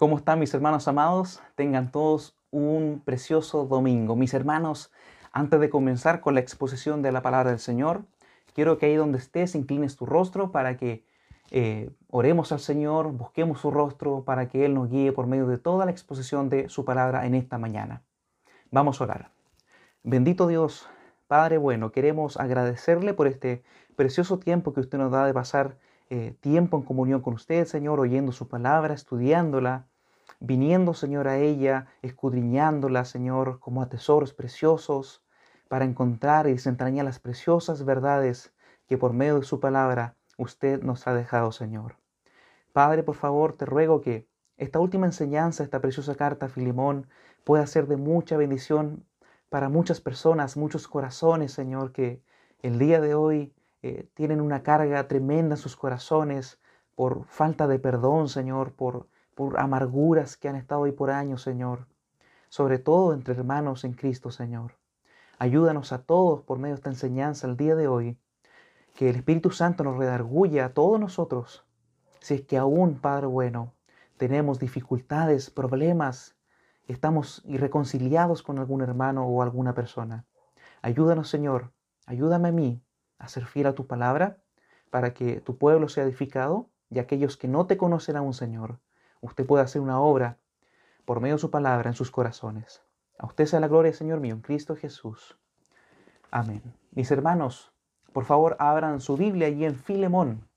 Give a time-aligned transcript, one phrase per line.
[0.00, 1.42] ¿Cómo están mis hermanos amados?
[1.56, 4.16] Tengan todos un precioso domingo.
[4.16, 4.90] Mis hermanos,
[5.30, 8.06] antes de comenzar con la exposición de la palabra del Señor,
[8.54, 11.04] quiero que ahí donde estés inclines tu rostro para que
[11.50, 15.58] eh, oremos al Señor, busquemos su rostro para que Él nos guíe por medio de
[15.58, 18.02] toda la exposición de su palabra en esta mañana.
[18.70, 19.30] Vamos a orar.
[20.02, 20.88] Bendito Dios,
[21.28, 23.62] Padre bueno, queremos agradecerle por este
[23.96, 25.76] precioso tiempo que usted nos da de pasar
[26.08, 29.89] eh, tiempo en comunión con usted, Señor, oyendo su palabra, estudiándola,
[30.40, 35.22] viniendo, Señor, a ella, escudriñándola, Señor, como a tesoros preciosos,
[35.68, 38.52] para encontrar y desentrañar las preciosas verdades
[38.88, 41.96] que por medio de su palabra usted nos ha dejado, Señor.
[42.72, 44.26] Padre, por favor, te ruego que
[44.56, 47.06] esta última enseñanza, esta preciosa carta a Filimón,
[47.44, 49.04] pueda ser de mucha bendición
[49.48, 52.22] para muchas personas, muchos corazones, Señor, que
[52.62, 56.58] el día de hoy eh, tienen una carga tremenda en sus corazones
[56.94, 59.08] por falta de perdón, Señor, por
[59.40, 61.86] por amarguras que han estado ahí por años, Señor.
[62.50, 64.76] Sobre todo entre hermanos en Cristo, Señor.
[65.38, 68.18] Ayúdanos a todos por medio de esta enseñanza el día de hoy.
[68.94, 71.64] Que el Espíritu Santo nos redarguya a todos nosotros.
[72.20, 73.72] Si es que aún, Padre bueno,
[74.18, 76.36] tenemos dificultades, problemas,
[76.86, 80.26] estamos irreconciliados con algún hermano o alguna persona.
[80.82, 81.72] Ayúdanos, Señor.
[82.04, 82.82] Ayúdame a mí
[83.18, 84.42] a ser fiel a tu palabra
[84.90, 88.80] para que tu pueblo sea edificado y aquellos que no te conocen aún, Señor,
[89.20, 90.38] usted puede hacer una obra
[91.04, 92.82] por medio de su palabra en sus corazones.
[93.18, 95.38] A usted sea la gloria, Señor mío, en Cristo Jesús.
[96.30, 96.62] Amén.
[96.92, 97.72] Mis hermanos,
[98.12, 100.48] por favor, abran su Biblia allí en Filemón.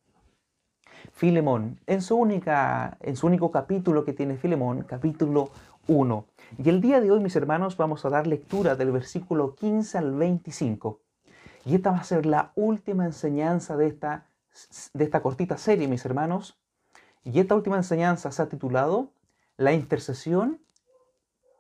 [1.12, 5.50] Filemón, en su, única, en su único capítulo que tiene Filemón, capítulo
[5.88, 6.26] 1.
[6.58, 10.14] Y el día de hoy, mis hermanos, vamos a dar lectura del versículo 15 al
[10.14, 11.02] 25.
[11.66, 14.28] Y esta va a ser la última enseñanza de esta,
[14.94, 16.63] de esta cortita serie, mis hermanos.
[17.24, 19.14] Y esta última enseñanza se ha titulado
[19.56, 20.60] La intercesión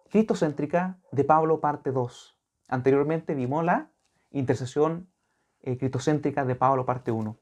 [0.09, 2.37] cristocéntrica de Pablo, parte 2.
[2.67, 3.89] Anteriormente vimos la
[4.31, 5.09] intercesión
[5.61, 7.37] eh, cristocéntrica de Pablo, parte 1.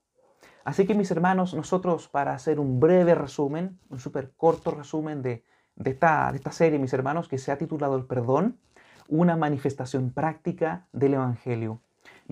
[0.64, 5.44] Así que mis hermanos, nosotros para hacer un breve resumen, un súper corto resumen de,
[5.84, 8.60] esta, de esta serie, mis hermanos, que se ha titulado El perdón,
[9.08, 11.82] una manifestación práctica del Evangelio.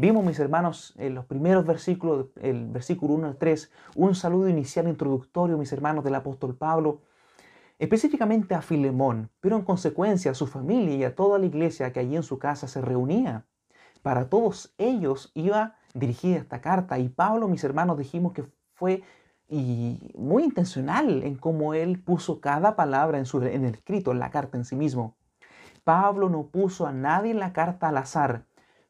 [0.01, 4.87] Vimos, mis hermanos, en los primeros versículos, el versículo 1 al 3, un saludo inicial
[4.87, 7.01] introductorio, mis hermanos, del apóstol Pablo,
[7.79, 11.99] específicamente a Filemón, pero en consecuencia a su familia y a toda la iglesia que
[11.99, 13.45] allí en su casa se reunía.
[14.01, 18.45] Para todos ellos iba dirigida esta carta y Pablo, mis hermanos, dijimos que
[18.75, 19.03] fue
[19.49, 24.19] y muy intencional en cómo él puso cada palabra en, su, en el escrito, en
[24.19, 25.17] la carta en sí mismo.
[25.83, 28.45] Pablo no puso a nadie en la carta al azar,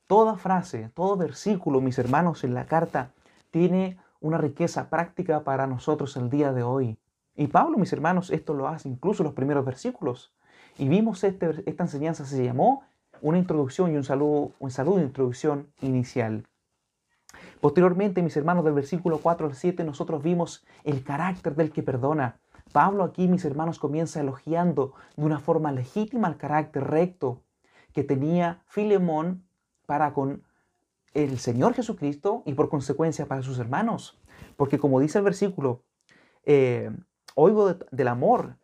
[0.10, 3.12] Toda frase, todo versículo, mis hermanos, en la carta
[3.52, 6.98] tiene una riqueza práctica para nosotros el día de hoy.
[7.36, 10.34] Y Pablo, mis hermanos, esto lo hace incluso en los primeros versículos.
[10.80, 12.82] Y vimos este, esta enseñanza se llamó
[13.22, 16.48] una introducción y un saludo, un saludo de introducción inicial.
[17.62, 22.40] Posteriormente, mis hermanos, del versículo 4 al 7, nosotros vimos el carácter del que perdona.
[22.72, 27.44] Pablo aquí, mis hermanos, comienza elogiando de una forma legítima el carácter recto
[27.94, 29.48] que tenía Filemón
[29.90, 30.44] para con
[31.16, 34.22] el Señor Jesucristo y por consecuencia para sus hermanos.
[34.56, 35.82] Porque como dice el versículo,
[36.46, 36.92] eh,
[37.34, 38.58] oigo del amor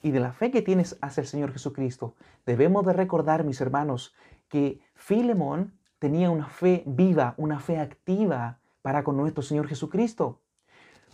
[0.00, 2.14] y de la fe que tienes hacia el Señor Jesucristo.
[2.46, 4.14] Debemos de recordar, mis hermanos,
[4.46, 10.42] que Filemón tenía una fe viva, una fe activa para con nuestro Señor Jesucristo.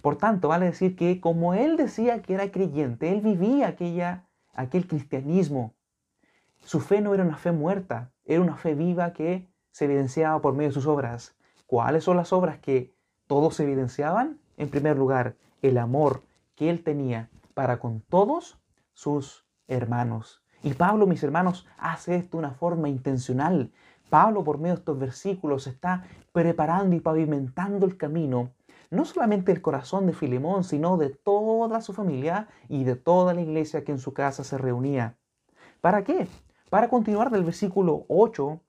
[0.02, 4.86] Por tanto, vale decir que como él decía que era creyente, él vivía aquella, aquel
[4.86, 5.75] cristianismo.
[6.60, 10.54] Su fe no era una fe muerta, era una fe viva que se evidenciaba por
[10.54, 11.34] medio de sus obras.
[11.66, 12.94] ¿Cuáles son las obras que
[13.26, 14.38] todos evidenciaban?
[14.56, 16.22] En primer lugar, el amor
[16.54, 18.56] que él tenía para con todos
[18.92, 20.44] sus hermanos.
[20.62, 23.72] Y Pablo, mis hermanos, hace esto de una forma intencional.
[24.10, 28.52] Pablo, por medio de estos versículos, está preparando y pavimentando el camino,
[28.93, 33.40] no solamente del corazón de Filemón, sino de toda su familia y de toda la
[33.40, 35.16] iglesia que en su casa se reunía.
[35.81, 36.28] ¿Para qué?
[36.70, 38.60] Para continuar del versículo 8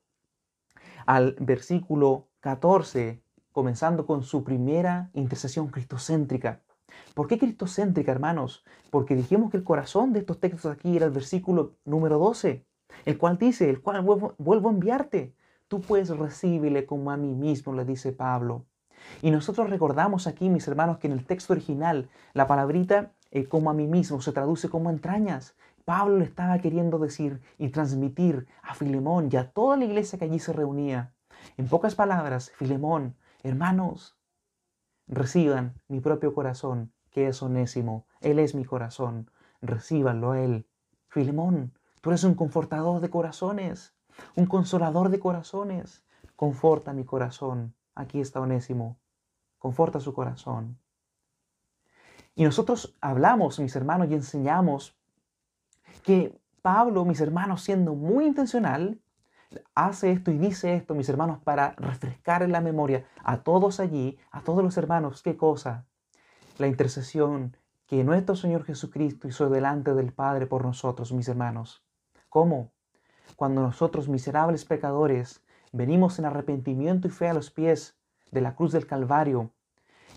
[1.06, 3.22] al versículo 14,
[3.52, 6.60] comenzando con su primera intercesión cristocéntrica.
[7.14, 8.64] ¿Por qué cristocéntrica, hermanos?
[8.90, 12.66] Porque dijimos que el corazón de estos textos aquí era el versículo número 12,
[13.04, 15.34] el cual dice, el cual vuelvo, a enviarte.
[15.68, 18.66] Tú puedes recibirle como a mí mismo, le dice Pablo.
[19.22, 23.70] Y nosotros recordamos aquí, mis hermanos, que en el texto original la palabrita eh, como
[23.70, 25.56] a mí mismo se traduce como entrañas.
[25.86, 30.24] Pablo le estaba queriendo decir y transmitir a Filemón y a toda la iglesia que
[30.24, 31.14] allí se reunía.
[31.56, 34.18] En pocas palabras, Filemón, hermanos,
[35.06, 38.08] reciban mi propio corazón, que es onésimo.
[38.20, 39.30] Él es mi corazón.
[39.62, 40.68] recíbanlo a Él.
[41.06, 43.94] Filemón, tú eres un confortador de corazones,
[44.34, 46.04] un consolador de corazones.
[46.34, 47.76] Conforta mi corazón.
[47.94, 48.98] Aquí está Onésimo.
[49.60, 50.80] Conforta su corazón.
[52.34, 54.96] Y nosotros hablamos, mis hermanos, y enseñamos
[56.02, 59.00] que Pablo, mis hermanos, siendo muy intencional,
[59.74, 64.18] hace esto y dice esto, mis hermanos, para refrescar en la memoria a todos allí,
[64.30, 65.86] a todos los hermanos, ¿qué cosa?
[66.58, 67.56] La intercesión
[67.86, 71.84] que nuestro Señor Jesucristo hizo delante del Padre por nosotros, mis hermanos.
[72.28, 72.72] ¿Cómo?
[73.36, 77.96] Cuando nosotros, miserables pecadores, venimos en arrepentimiento y fe a los pies
[78.32, 79.52] de la cruz del Calvario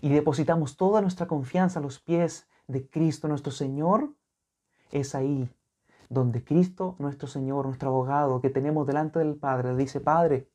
[0.00, 4.14] y depositamos toda nuestra confianza a los pies de Cristo nuestro Señor,
[4.90, 5.48] es ahí
[6.10, 10.50] donde Cristo nuestro Señor, nuestro abogado que tenemos delante del Padre, dice, Padre,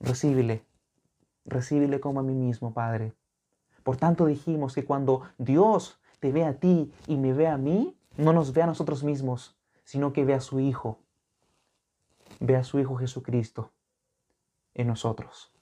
[0.00, 0.64] recíbele,
[1.44, 3.12] recíbele como a mí mismo, Padre.
[3.82, 7.98] Por tanto dijimos que cuando Dios te ve a ti y me ve a mí,
[8.16, 11.00] no nos ve a nosotros mismos, sino que ve a su Hijo.
[12.38, 13.72] Ve a su Hijo Jesucristo
[14.74, 15.52] en nosotros.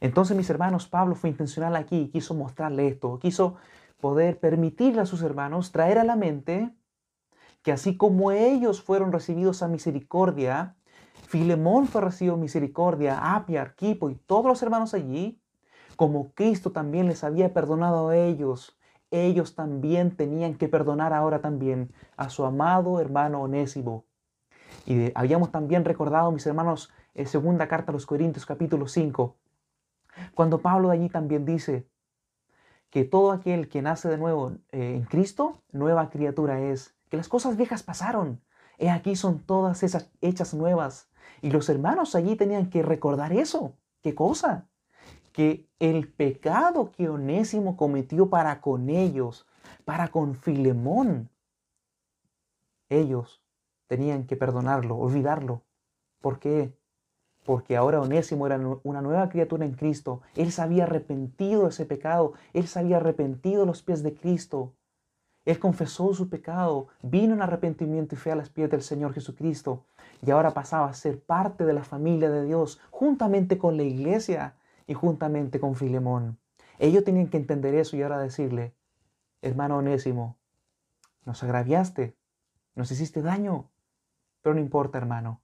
[0.00, 3.56] Entonces, mis hermanos, Pablo fue intencional aquí quiso mostrarle esto, quiso
[4.00, 6.74] poder permitirle a sus hermanos traer a la mente
[7.66, 10.76] que así como ellos fueron recibidos a misericordia,
[11.26, 15.42] Filemón fue recibido misericordia, Apia, Arquipo y todos los hermanos allí,
[15.96, 18.78] como Cristo también les había perdonado a ellos,
[19.10, 24.04] ellos también tenían que perdonar ahora también a su amado hermano Onésimo.
[24.86, 29.34] Y habíamos también recordado, mis hermanos, en segunda carta a los Corintios capítulo 5,
[30.36, 31.88] cuando Pablo allí también dice
[32.90, 37.28] que todo aquel que nace de nuevo eh, en Cristo, nueva criatura es, que las
[37.28, 38.40] cosas viejas pasaron,
[38.78, 41.08] he aquí son todas esas hechas nuevas.
[41.42, 43.74] Y los hermanos allí tenían que recordar eso.
[44.02, 44.68] ¿Qué cosa?
[45.36, 49.46] que el pecado que Onésimo cometió para con ellos,
[49.84, 51.28] para con Filemón,
[52.88, 53.42] ellos
[53.86, 55.60] tenían que perdonarlo, olvidarlo.
[56.22, 56.74] ¿Por qué?
[57.44, 60.22] Porque ahora Onésimo era una nueva criatura en Cristo.
[60.36, 62.32] Él se había arrepentido ese pecado.
[62.54, 64.72] Él se había arrepentido los pies de Cristo.
[65.46, 69.84] Él confesó su pecado, vino en arrepentimiento y fe a los pies del Señor Jesucristo.
[70.20, 74.56] Y ahora pasaba a ser parte de la familia de Dios, juntamente con la iglesia
[74.88, 76.36] y juntamente con Filemón.
[76.80, 78.74] Ellos tenían que entender eso y ahora decirle,
[79.40, 80.36] hermano Onésimo,
[81.24, 82.16] nos agraviaste,
[82.74, 83.70] nos hiciste daño,
[84.42, 85.40] pero no importa, hermano,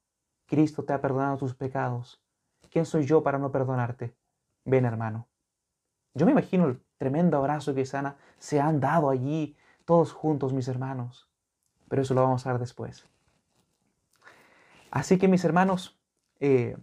[0.47, 2.21] Cristo te ha perdonado tus pecados.
[2.69, 4.13] ¿Quién soy yo para no perdonarte?
[4.65, 5.27] Ven, hermano.
[6.13, 10.67] Yo me imagino el tremendo abrazo que sana se han dado allí todos juntos, mis
[10.67, 11.29] hermanos,
[11.89, 13.05] pero eso lo vamos a ver después.
[14.91, 15.99] Así que, mis hermanos,
[16.39, 16.77] eh,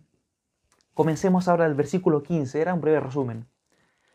[1.00, 3.48] Comencemos ahora el versículo 15, era un breve resumen.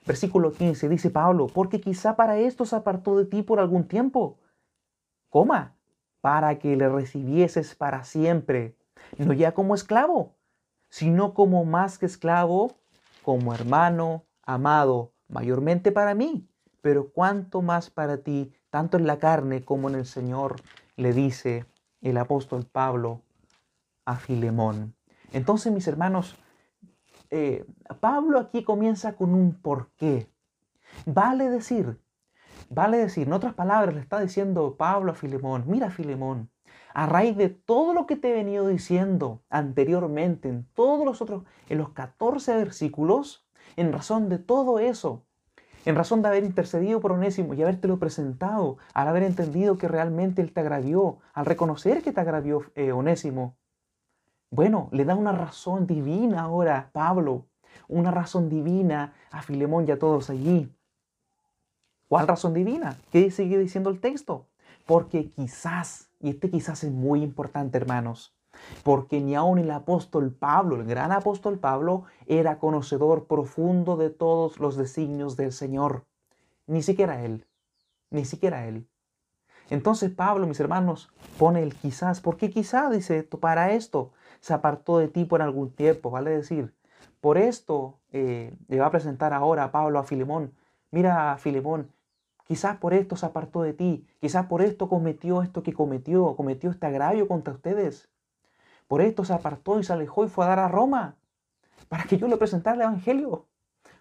[0.06, 4.38] Versículo 15 dice Pablo, porque quizá para esto se apartó de ti por algún tiempo.
[5.30, 5.76] Coma,
[6.22, 8.78] para que le recibieses para siempre,
[9.18, 10.36] no ya como esclavo,
[10.90, 12.76] sino como más que esclavo,
[13.24, 16.48] como hermano, amado, mayormente para mí,
[16.82, 20.58] pero cuanto más para ti, tanto en la carne como en el Señor,
[20.98, 21.66] le dice
[22.02, 23.22] el apóstol Pablo
[24.04, 24.98] a Filemón.
[25.32, 26.36] Entonces, mis hermanos,
[27.30, 27.66] eh,
[28.02, 30.28] Pablo aquí comienza con un porqué.
[31.06, 32.02] Vale decir,
[32.70, 36.50] vale decir, en otras palabras le está diciendo Pablo a Filemón, mira Filemón,
[36.94, 41.46] a raíz de todo lo que te he venido diciendo anteriormente en todos los otros,
[41.70, 45.24] en los 14 versículos, en razón de todo eso,
[45.86, 50.42] en razón de haber intercedido por Onésimo y habértelo presentado, al haber entendido que realmente
[50.42, 53.56] él te agravió, al reconocer que te agravió eh, Onésimo,
[54.50, 57.46] bueno, le da una razón divina ahora Pablo,
[57.88, 60.74] una razón divina a Filemón y a todos allí.
[62.08, 62.98] ¿Cuál razón divina?
[63.12, 64.48] ¿Qué sigue diciendo el texto?
[64.86, 68.35] Porque quizás, y este quizás es muy importante hermanos,
[68.84, 74.60] porque ni aun el apóstol Pablo, el gran apóstol Pablo, era conocedor profundo de todos
[74.60, 76.06] los designios del Señor.
[76.68, 77.46] Ni siquiera él,
[78.10, 78.88] ni siquiera él.
[79.70, 82.22] Entonces Pablo, mis hermanos, pone el quizás.
[82.22, 82.92] ¿Por qué quizás?
[82.92, 86.74] Dice, para esto, se apartó de ti por algún tiempo, vale decir.
[87.20, 90.54] Por esto eh, le va a presentar ahora a Pablo a Filemón.
[90.92, 91.92] Mira, Filemón,
[92.48, 96.70] quizás por esto se apartó de ti, quizás por esto cometió esto que cometió, cometió
[96.70, 98.08] este agravio contra ustedes.
[98.88, 101.18] Por esto se apartó y se alejó y fue a dar a Roma,
[101.88, 103.48] para que yo le presentara el Evangelio,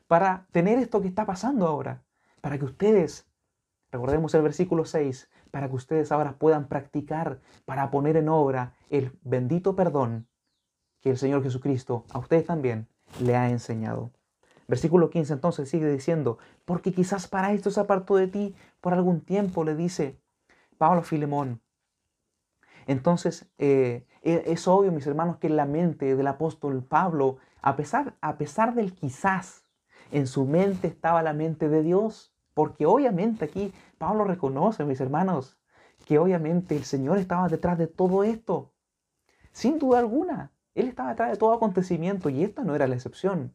[0.06, 2.02] para tener esto que está pasando ahora,
[2.40, 3.26] para que ustedes,
[3.90, 9.16] recordemos el versículo 6, para que ustedes ahora puedan practicar, para poner en obra el
[9.22, 10.28] bendito perdón
[11.00, 12.88] que el Señor Jesucristo a ustedes también
[13.20, 14.10] le ha enseñado.
[14.66, 19.20] Versículo 15 entonces sigue diciendo, porque quizás para esto se apartó de ti por algún
[19.20, 20.18] tiempo, le dice,
[20.78, 21.60] Pablo Filemón.
[22.86, 28.14] Entonces, eh, es obvio, mis hermanos, que en la mente del apóstol Pablo, a pesar,
[28.20, 29.64] a pesar del quizás,
[30.10, 32.34] en su mente estaba la mente de Dios.
[32.54, 35.58] Porque obviamente aquí Pablo reconoce, mis hermanos,
[36.06, 38.72] que obviamente el Señor estaba detrás de todo esto.
[39.50, 43.54] Sin duda alguna, Él estaba detrás de todo acontecimiento y esta no era la excepción.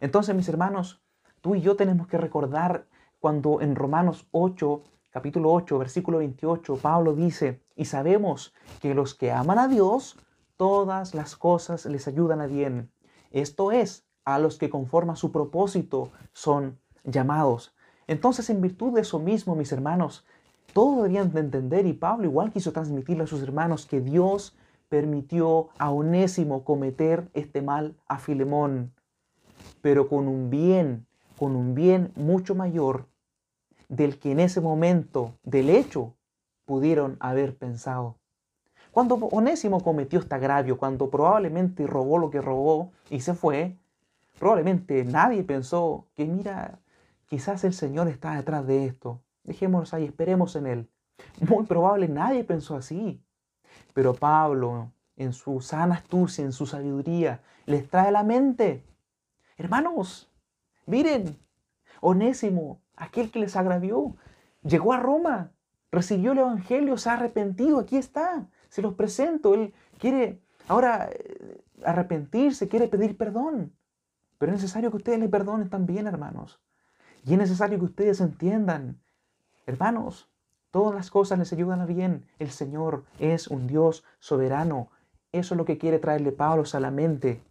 [0.00, 1.02] Entonces, mis hermanos,
[1.40, 2.86] tú y yo tenemos que recordar
[3.18, 9.30] cuando en Romanos 8, capítulo 8, versículo 28, Pablo dice, y sabemos que los que
[9.30, 10.18] aman a Dios,
[10.56, 12.90] todas las cosas les ayudan a bien.
[13.30, 17.76] Esto es, a los que conforman su propósito son llamados.
[18.08, 20.26] Entonces, en virtud de eso mismo, mis hermanos,
[20.72, 24.56] todos debían de entender, y Pablo igual quiso transmitirle a sus hermanos, que Dios
[24.88, 28.92] permitió a Onésimo cometer este mal a Filemón,
[29.82, 31.06] pero con un bien,
[31.38, 33.06] con un bien mucho mayor
[33.88, 36.17] del que en ese momento del hecho
[36.68, 38.18] pudieron haber pensado.
[38.92, 43.76] Cuando Onésimo cometió este agravio, cuando probablemente robó lo que robó y se fue,
[44.38, 46.78] probablemente nadie pensó que mira,
[47.28, 49.20] Quizás el Señor está detrás de esto.
[49.44, 50.90] Dejémonos ahí, esperemos en Él.
[51.46, 53.22] Muy probable nadie pensó así.
[53.92, 58.82] Pero Pablo, en su sana astucia, en su sabiduría, les trae a la mente.
[59.58, 60.30] Hermanos,
[60.86, 61.38] miren,
[62.00, 64.16] Onésimo, aquel que les agravió,
[64.62, 65.52] llegó a Roma,
[65.90, 69.54] recibió el Evangelio, se ha arrepentido, aquí está, se los presento.
[69.54, 73.72] Él quiere ahora eh, arrepentirse, quiere pedir perdón.
[74.38, 76.60] Pero es necesario que ustedes le perdonen también, hermanos.
[77.24, 79.00] Y es necesario que ustedes entiendan,
[79.66, 80.30] hermanos,
[80.70, 82.26] todas las cosas les ayudan a bien.
[82.38, 84.90] El Señor es un Dios soberano.
[85.32, 87.42] Eso es lo que quiere traerle Pablo a la mente.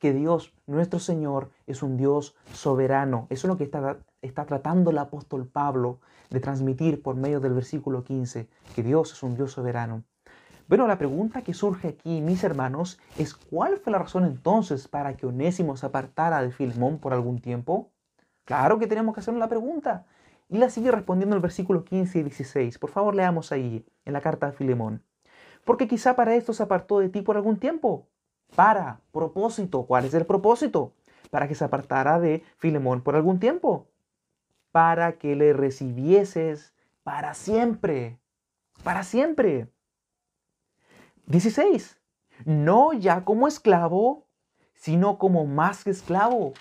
[0.00, 3.26] Que Dios, nuestro Señor, es un Dios soberano.
[3.30, 7.54] Eso es lo que está, está tratando el apóstol Pablo de transmitir por medio del
[7.54, 10.04] versículo 15, que Dios es un Dios soberano.
[10.68, 15.16] Bueno, la pregunta que surge aquí, mis hermanos, es ¿cuál fue la razón entonces para
[15.16, 17.92] que Onésimo se apartara de Filemón por algún tiempo?
[18.44, 20.06] Claro que tenemos que hacer la pregunta.
[20.48, 22.78] Y la sigue respondiendo el versículo 15 y 16.
[22.78, 25.04] Por favor, leamos ahí, en la carta de Filemón.
[25.64, 28.08] Porque quizá para esto se apartó de ti por algún tiempo.
[28.54, 29.84] Para, propósito.
[29.86, 30.94] ¿Cuál es el propósito?
[31.30, 33.88] Para que se apartara de Filemón por algún tiempo.
[34.76, 38.20] Para que le recibieses para siempre.
[38.84, 39.72] Para siempre.
[41.28, 41.98] 16.
[42.44, 44.26] No ya como esclavo,
[44.74, 46.52] sino como más que esclavo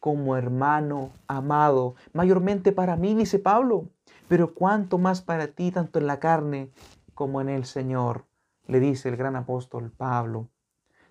[0.00, 3.90] como hermano amado, mayormente para mí, dice Pablo,
[4.26, 6.72] pero cuánto más para ti, tanto en la carne
[7.14, 8.24] como en el Señor,
[8.66, 10.48] le dice el gran apóstol Pablo.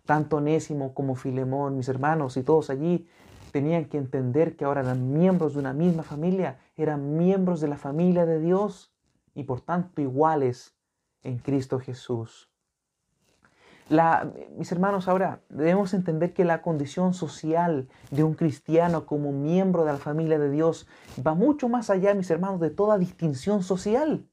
[0.06, 3.08] Tanto Onésimo como Filemón, mis hermanos y todos allí,
[3.52, 7.78] tenían que entender que ahora eran miembros de una misma familia, eran miembros de la
[7.78, 8.94] familia de Dios
[9.34, 10.76] y por tanto iguales
[11.24, 12.52] en Cristo Jesús
[14.58, 19.92] mis hermanos, ahora debemos entender que la condición social de un cristiano como miembro de
[19.92, 20.88] la familia de Dios
[21.26, 24.26] va mucho más allá, mis hermanos, de toda distinción social.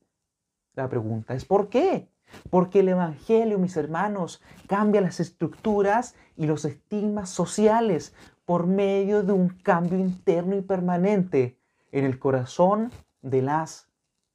[0.74, 2.08] La pregunta es ¿por qué?
[2.50, 8.14] Porque el Evangelio, mis hermanos, cambia las estructuras y los estigmas sociales
[8.48, 11.58] por medio de un cambio interno y permanente
[11.92, 12.90] en el corazón
[13.20, 13.90] de las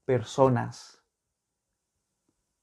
[0.05, 1.01] personas.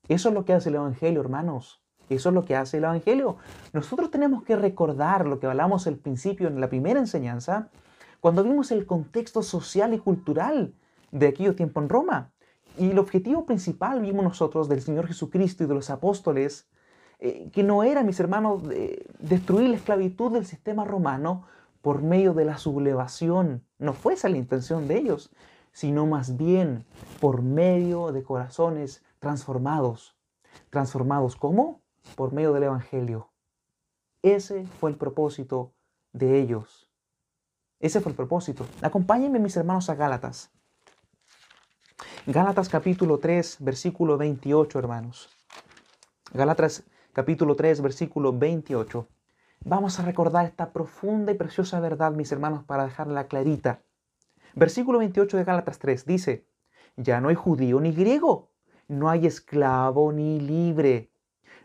[0.07, 1.83] Eso es lo que hace el Evangelio, hermanos.
[2.09, 3.38] Eso es lo que hace el Evangelio.
[3.73, 7.69] Nosotros tenemos que recordar lo que hablamos al principio en la primera enseñanza,
[8.21, 10.73] cuando vimos el contexto social y cultural
[11.11, 12.30] de aquellos tiempo en Roma.
[12.78, 16.71] Y el objetivo principal vimos nosotros del Señor Jesucristo y de los apóstoles,
[17.20, 18.62] eh, que no era, mis hermanos,
[19.18, 21.44] destruir la esclavitud del sistema romano
[21.82, 23.64] por medio de la sublevación.
[23.78, 25.30] No fue esa la intención de ellos,
[25.72, 26.84] sino más bien
[27.20, 30.16] por medio de corazones transformados.
[30.70, 31.80] ¿Transformados cómo?
[32.14, 33.28] por medio del Evangelio.
[34.22, 35.72] Ese fue el propósito
[36.12, 36.88] de ellos.
[37.78, 38.66] Ese fue el propósito.
[38.82, 40.50] Acompáñenme mis hermanos a Gálatas.
[42.26, 45.30] Gálatas capítulo 3, versículo 28, hermanos.
[46.34, 49.09] Gálatas capítulo 3, versículo 28.
[49.64, 53.83] Vamos a recordar esta profunda y preciosa verdad, mis hermanos, para dejarla clarita.
[54.55, 56.47] Versículo 28 de Gálatas 3 dice,
[56.97, 58.50] ya no hay judío ni griego,
[58.88, 61.11] no hay esclavo ni libre,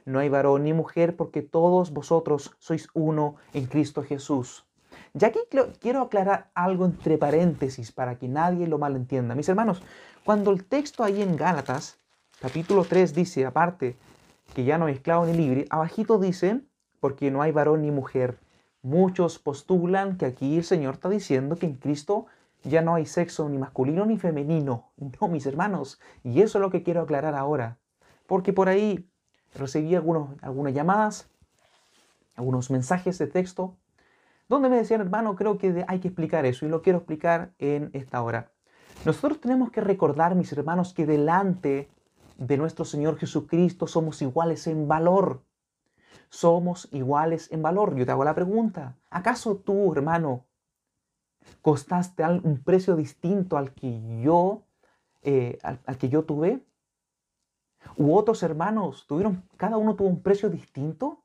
[0.06, 4.66] no hay varón ni mujer, porque todos vosotros sois uno en Cristo Jesús.
[5.14, 5.40] Ya aquí
[5.80, 9.36] quiero aclarar algo entre paréntesis para que nadie lo malentienda.
[9.36, 9.82] Mis hermanos,
[10.24, 12.00] cuando el texto ahí en Gálatas,
[12.40, 13.96] capítulo 3, dice, aparte,
[14.54, 16.62] que ya no hay esclavo ni libre, abajito dice,
[17.00, 18.40] porque no hay varón ni mujer.
[18.82, 22.28] Muchos postulan que aquí el Señor está diciendo que en Cristo
[22.64, 24.92] ya no hay sexo ni masculino ni femenino.
[24.98, 26.00] No, mis hermanos.
[26.24, 27.78] Y eso es lo que quiero aclarar ahora.
[28.28, 29.08] Porque por ahí
[29.56, 31.30] recibí algunos, algunas llamadas,
[32.36, 33.76] algunos mensajes de texto,
[34.48, 37.90] donde me decían, hermano, creo que hay que explicar eso y lo quiero explicar en
[37.94, 38.52] esta hora.
[39.06, 41.90] Nosotros tenemos que recordar, mis hermanos, que delante
[42.38, 45.44] de nuestro Señor Jesucristo somos iguales en valor.
[46.30, 47.96] Somos iguales en valor.
[47.96, 50.46] Yo te hago la pregunta, ¿acaso tú, hermano,
[51.62, 54.64] costaste un precio distinto al que yo,
[55.22, 56.66] eh, al, que yo tuve?
[57.98, 61.22] ¿U otros hermanos tuvieron, cada uno tuvo un precio distinto?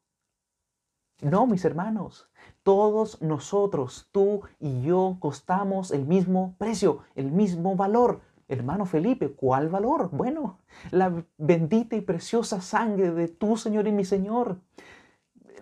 [1.23, 2.31] No, mis hermanos,
[2.63, 8.23] todos nosotros, tú y yo, costamos el mismo precio, el mismo valor.
[8.51, 10.11] Hermano Felipe, ¿cuál valor?
[10.11, 10.59] Bueno,
[10.91, 14.59] la bendita y preciosa sangre de tu Señor y mi Señor.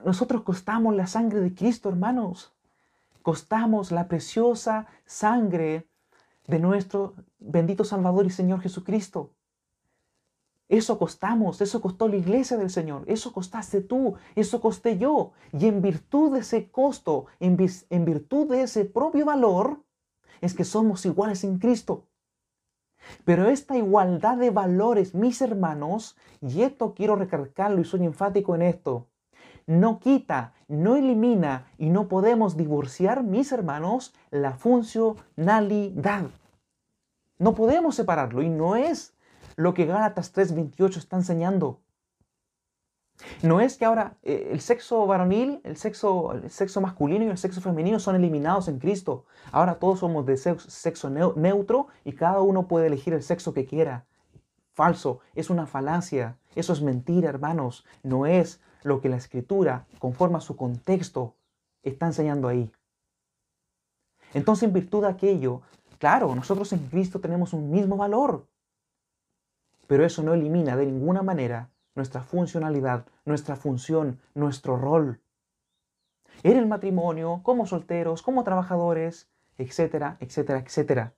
[0.06, 2.54] Nosotros costamos la sangre de Cristo, hermanos.
[3.20, 5.86] Costamos la preciosa sangre
[6.46, 9.32] de nuestro bendito Salvador y Señor Jesucristo.
[10.70, 15.32] Eso costamos, eso costó la iglesia del Señor, eso costaste tú, eso costé yo.
[15.52, 17.58] Y en virtud de ese costo, en,
[17.90, 19.82] en virtud de ese propio valor,
[20.40, 22.07] es que somos iguales en Cristo.
[23.24, 28.62] Pero esta igualdad de valores, mis hermanos, y esto quiero recalcarlo y soy enfático en
[28.62, 29.06] esto,
[29.66, 36.30] no quita, no elimina y no podemos divorciar, mis hermanos, la funcionalidad.
[37.38, 39.14] No podemos separarlo y no es
[39.56, 41.80] lo que Gálatas 3:28 está enseñando.
[43.42, 47.38] No es que ahora eh, el sexo varonil, el sexo, el sexo masculino y el
[47.38, 49.24] sexo femenino son eliminados en Cristo.
[49.52, 54.06] Ahora todos somos de sexo, neutro y cada uno puede elegir el sexo que quiera.
[54.74, 57.84] Falso, es una falacia, eso es mentira, hermanos.
[58.02, 61.34] No es lo que la escritura, conforme a su contexto,
[61.82, 62.70] está enseñando ahí.
[64.34, 65.62] Entonces, en virtud de aquello,
[65.98, 68.46] claro, nosotros en Cristo tenemos un mismo valor.
[69.86, 75.20] Pero eso no elimina de ninguna manera nuestra funcionalidad, nuestra función, nuestro rol.
[76.42, 81.14] En el matrimonio, como solteros, como trabajadores, etcétera, etcétera, etcétera.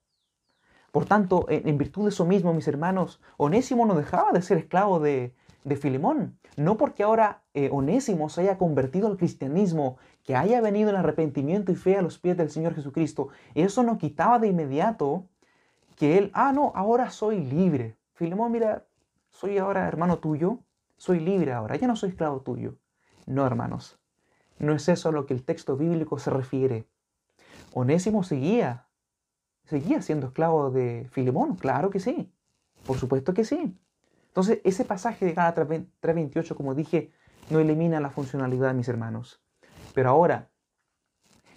[0.92, 4.99] Por tanto, en, virtud de eso mismo, mis hermanos, Onésimo no dejaba de ser esclavo
[4.99, 6.38] de, de Filemón.
[6.57, 11.70] No porque ahora eh, Onésimo se haya convertido al cristianismo, que haya venido en arrepentimiento
[11.70, 15.27] y fe a los pies del Señor Jesucristo, eso no quitaba de inmediato
[15.96, 17.96] que él, ah, no, ahora soy libre.
[18.14, 18.87] Filemón, mira,
[19.31, 20.59] soy ahora hermano tuyo,
[21.00, 22.76] soy libre ahora, ya no soy esclavo tuyo.
[23.24, 23.98] No, hermanos,
[24.58, 26.86] no es eso a lo que el texto bíblico se refiere.
[27.72, 28.86] Onésimo seguía,
[29.64, 32.30] seguía siendo esclavo de Filemón, claro que sí,
[32.84, 33.74] por supuesto que sí.
[34.26, 37.10] Entonces, ese pasaje de Gálatas 3.28, como dije,
[37.48, 39.40] no elimina la funcionalidad, mis hermanos.
[39.94, 40.50] Pero ahora,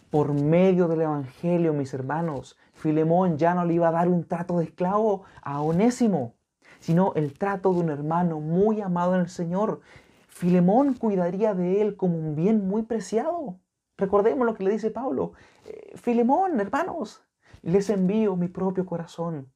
[0.10, 4.60] por medio del Evangelio, mis hermanos, Filemón ya no le iba a dar un trato
[4.60, 6.38] de esclavo a Onésimo,
[6.84, 9.80] sino el trato de un hermano muy amado en el Señor.
[10.28, 13.58] Filemón cuidaría de él como un bien muy preciado.
[13.96, 15.32] Recordemos lo que le dice Pablo.
[15.66, 17.24] Eh, Filemón, hermanos,
[17.62, 19.50] les envío mi propio corazón.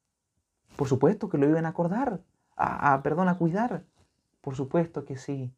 [0.77, 2.21] Por supuesto que lo iban a acordar,
[2.55, 3.83] a, perdón, a cuidar.
[4.39, 5.53] Por supuesto que sí.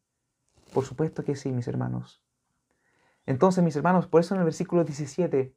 [0.74, 2.20] Por supuesto que sí, mis hermanos.
[3.26, 5.54] Entonces, mis hermanos, por eso en el versículo 17,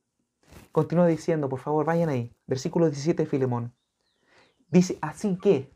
[0.71, 3.73] continúa diciendo, por favor, vayan ahí, versículo 17 de Filemón.
[4.69, 5.73] Dice, así que,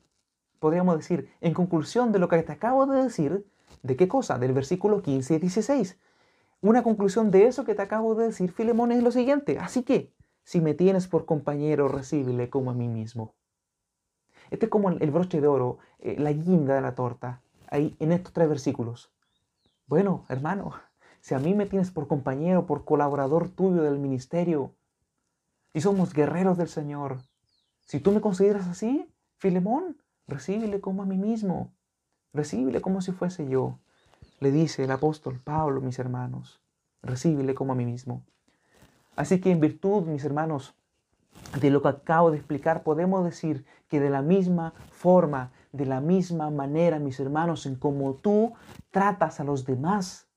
[0.59, 3.45] podríamos decir, en conclusión de lo que te acabo de decir,
[3.83, 4.37] ¿de qué cosa?
[4.37, 5.99] Del versículo 15 y 16.
[6.61, 9.59] Una conclusión de eso que te acabo de decir, Filemón, es lo siguiente.
[9.59, 13.35] Así que, si me tienes por compañero, recíbele como a mí mismo.
[14.49, 18.11] Este es como el broche de oro, eh, la guinda de la torta, ahí en
[18.11, 19.11] estos tres versículos.
[19.85, 20.73] Bueno, hermano,
[21.19, 24.73] si a mí me tienes por compañero, por colaborador tuyo del ministerio,
[25.73, 27.19] y somos guerreros del Señor,
[27.81, 31.71] si tú me consideras así, Filemón, recíbele como a mí mismo,
[32.33, 33.79] recíbele como si fuese yo.
[34.39, 36.61] Le dice el apóstol Pablo, mis hermanos,
[37.01, 38.23] recíbele como a mí mismo.
[39.15, 40.75] Así que en virtud, mis hermanos,
[41.59, 46.01] de lo que acabo de explicar, podemos decir que de la misma forma, de la
[46.01, 48.53] misma manera, mis hermanos, en como tú
[48.91, 50.27] tratas a los demás,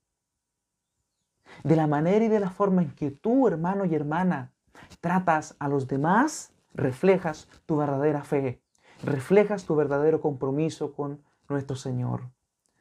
[1.65, 4.53] de la manera y de la forma en que tú, hermano y hermana,
[5.01, 8.63] tratas a los demás, reflejas tu verdadera fe
[9.03, 12.31] reflejas tu verdadero compromiso con nuestro Señor,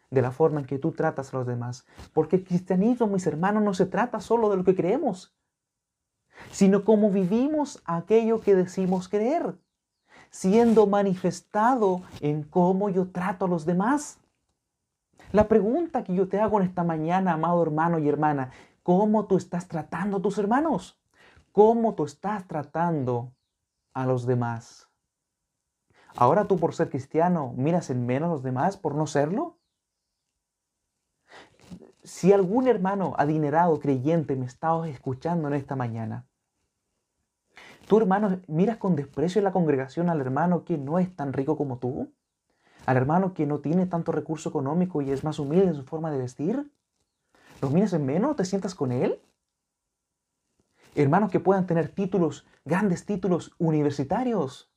[0.09, 1.85] de la forma en que tú tratas a los demás.
[2.13, 5.35] Porque el cristianismo, mis hermanos, no se trata solo de lo que creemos,
[6.51, 9.55] sino cómo vivimos aquello que decimos creer,
[10.29, 14.19] siendo manifestado en cómo yo trato a los demás.
[15.31, 18.51] La pregunta que yo te hago en esta mañana, amado hermano y hermana,
[18.83, 20.99] ¿cómo tú estás tratando a tus hermanos?
[21.51, 23.33] cómo tú estás tratando
[23.93, 24.88] a los demás.
[26.15, 29.57] Ahora tú por ser cristiano miras en menos a los demás por no serlo.
[32.03, 36.25] Si algún hermano adinerado, creyente, me está escuchando en esta mañana,
[37.87, 41.57] tú hermano miras con desprecio en la congregación al hermano que no es tan rico
[41.57, 42.11] como tú,
[42.85, 46.09] al hermano que no tiene tanto recurso económico y es más humilde en su forma
[46.11, 46.71] de vestir,
[47.61, 48.35] ¿lo miras en menos?
[48.35, 49.21] ¿Te sientas con él?
[50.95, 54.68] Hermanos que puedan tener títulos, grandes títulos universitarios.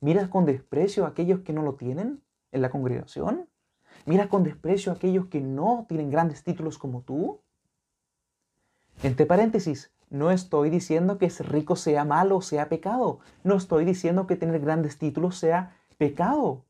[0.00, 3.48] ¿Miras con desprecio a aquellos que no lo tienen en la congregación?
[4.06, 7.40] ¿Miras con desprecio a aquellos que no tienen grandes títulos como tú?
[9.02, 13.20] Entre paréntesis, no estoy diciendo que ser rico sea malo o sea pecado.
[13.44, 16.64] No estoy diciendo que tener grandes títulos sea pecado.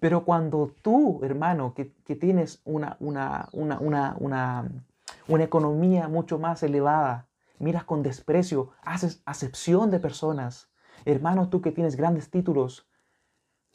[0.00, 7.84] Pero cuando tú, hermano, que, tienes una, una, una, una, economía mucho más elevada, miras
[7.84, 10.68] con desprecio, haces acepción de personas,
[11.06, 12.86] hermano, tú que tienes grandes títulos,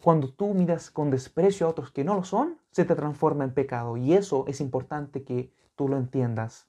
[0.03, 3.53] cuando tú miras con desprecio a otros que no lo son, se te transforma en
[3.53, 3.97] pecado.
[3.97, 6.67] Y eso es importante que tú lo entiendas.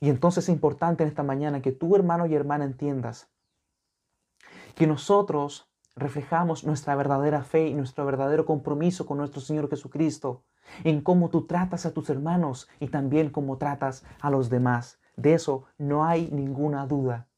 [0.00, 3.28] Y entonces es importante en esta mañana que tú, hermano y hermana, entiendas
[4.74, 10.44] que nosotros reflejamos nuestra verdadera fe y nuestro verdadero compromiso con nuestro Señor Jesucristo
[10.84, 14.98] en cómo tú tratas a tus hermanos y también cómo tratas a los demás.
[15.16, 17.28] De eso no hay ninguna duda.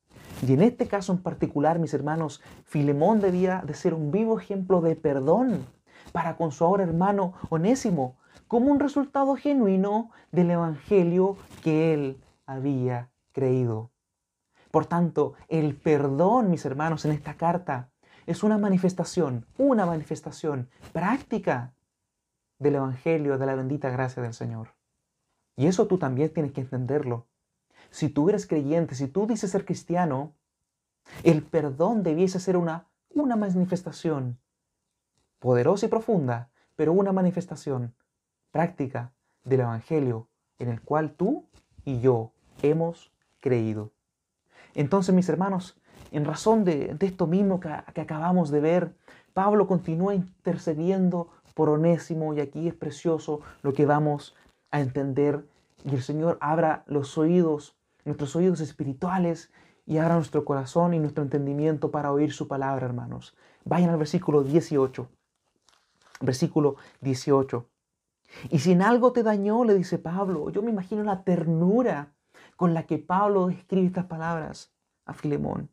[0.42, 4.80] Y en este caso en particular, mis hermanos, Filemón debía de ser un vivo ejemplo
[4.80, 5.64] de perdón
[6.12, 8.16] para con su ahora hermano Onésimo,
[8.48, 13.90] como un resultado genuino del Evangelio que él había creído.
[14.70, 17.90] Por tanto, el perdón, mis hermanos, en esta carta
[18.26, 21.74] es una manifestación, una manifestación práctica
[22.58, 24.74] del Evangelio, de la bendita gracia del Señor.
[25.56, 27.26] Y eso tú también tienes que entenderlo.
[27.94, 30.34] Si tú eres creyente, si tú dices ser cristiano,
[31.22, 34.40] el perdón debiese ser una, una manifestación
[35.38, 37.94] poderosa y profunda, pero una manifestación
[38.50, 39.12] práctica
[39.44, 40.26] del Evangelio
[40.58, 41.44] en el cual tú
[41.84, 43.92] y yo hemos creído.
[44.74, 45.80] Entonces, mis hermanos,
[46.10, 48.96] en razón de, esto mismo que, que, acabamos de ver,
[49.34, 54.34] Pablo continúa intercediendo por Onésimo y aquí es precioso lo que vamos
[54.72, 55.44] a entender
[55.84, 59.52] y el Señor abra los oídos, nuestros oídos espirituales
[59.86, 63.36] y abra nuestro corazón y nuestro entendimiento para oír su palabra, hermanos.
[63.64, 65.08] Vayan al versículo 18.
[66.20, 67.68] Versículo 18.
[68.50, 72.14] Y si en algo te dañó, le dice Pablo, yo me imagino la ternura
[72.56, 74.72] con la que Pablo escribe estas palabras
[75.04, 75.70] a Filemón.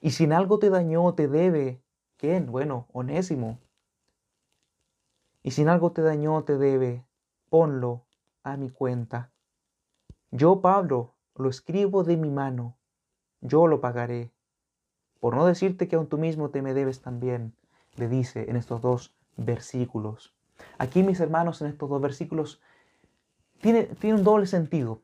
[0.00, 1.82] Y si en algo te dañó, te debe,
[2.16, 2.50] ¿quién?
[2.50, 3.58] Bueno, Onésimo.
[5.42, 7.06] Y si en algo te dañó, te debe,
[7.48, 8.06] ponlo
[8.42, 9.32] a mi cuenta.
[10.30, 12.76] Yo, Pablo, lo escribo de mi mano,
[13.40, 14.32] yo lo pagaré.
[15.20, 17.54] Por no decirte que aún tú mismo te me debes también,
[17.96, 20.34] le dice en estos dos versículos.
[20.78, 22.60] Aquí, mis hermanos, en estos dos versículos,
[23.60, 25.02] tiene, tiene un doble sentido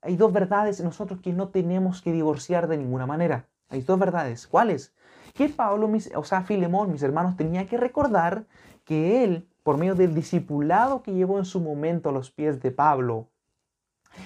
[0.00, 3.46] hay dos verdades en nosotros que no tenemos que divorciar de ninguna manera.
[3.68, 4.46] Hay dos verdades.
[4.46, 4.94] ¿Cuáles?
[5.34, 8.46] Que Pablo, o sea, Filemón, mis hermanos, tenía que recordar
[8.84, 12.70] que él, por medio del discipulado que llevó en su momento a los pies de
[12.70, 13.28] Pablo,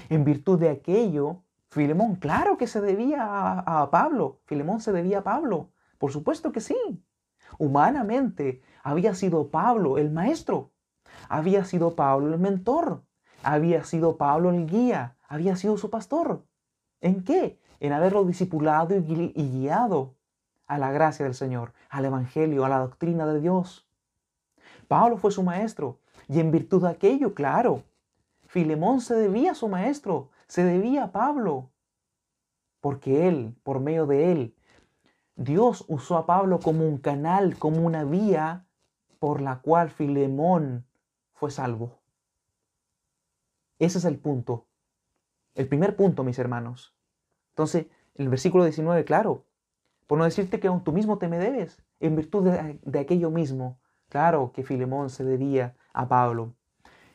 [0.09, 4.40] en virtud de aquello, Filemón, claro que se debía a, Pablo.
[4.44, 5.70] Filemón se debía a Pablo.
[5.98, 6.76] Por supuesto que sí.
[7.59, 10.72] Humanamente, había sido Pablo el maestro.
[11.28, 13.05] Había sido Pablo el mentor.
[13.42, 16.44] Había sido Pablo el guía había sido su pastor.
[17.00, 17.59] ¿En qué?
[17.81, 20.14] En haberlo discipulado y guiado
[20.66, 23.88] a la gracia del Señor, al Evangelio, a la doctrina de Dios.
[24.88, 27.83] Pablo fue su maestro y en virtud de aquello, claro,
[28.52, 31.70] Filemón se debía a su maestro, se debía a Pablo,
[32.82, 34.56] porque él, por medio de él,
[35.36, 38.66] Dios usó a Pablo como un canal, como una vía
[39.18, 40.86] por la cual Filemón
[41.32, 42.02] fue salvo.
[43.78, 44.66] Ese es el punto.
[45.54, 46.94] El primer punto, mis hermanos.
[47.52, 47.86] Entonces,
[48.16, 49.46] el versículo 19, claro,
[50.06, 52.50] por no decirte que aún tú mismo te me debes, en virtud
[52.82, 53.80] de, aquello mismo.
[54.10, 56.54] Claro que Filemón se debía a Pablo.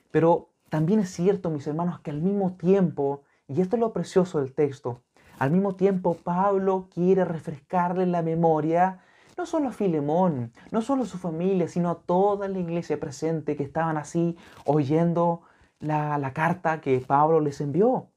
[0.10, 4.39] Pero también es cierto, mis hermanos, que al mismo tiempo, y esto es lo precioso
[4.39, 5.01] del texto,
[5.39, 9.01] al mismo tiempo Pablo quiere refrescarle la memoria
[9.38, 13.56] no solo a Filemón, no solo a su familia, sino a toda la iglesia presente
[13.56, 15.43] que estaban así oyendo
[15.80, 18.10] la, la carta que Pablo les envió.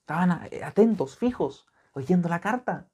[0.00, 2.88] Estaban atentos, fijos, oyendo la carta.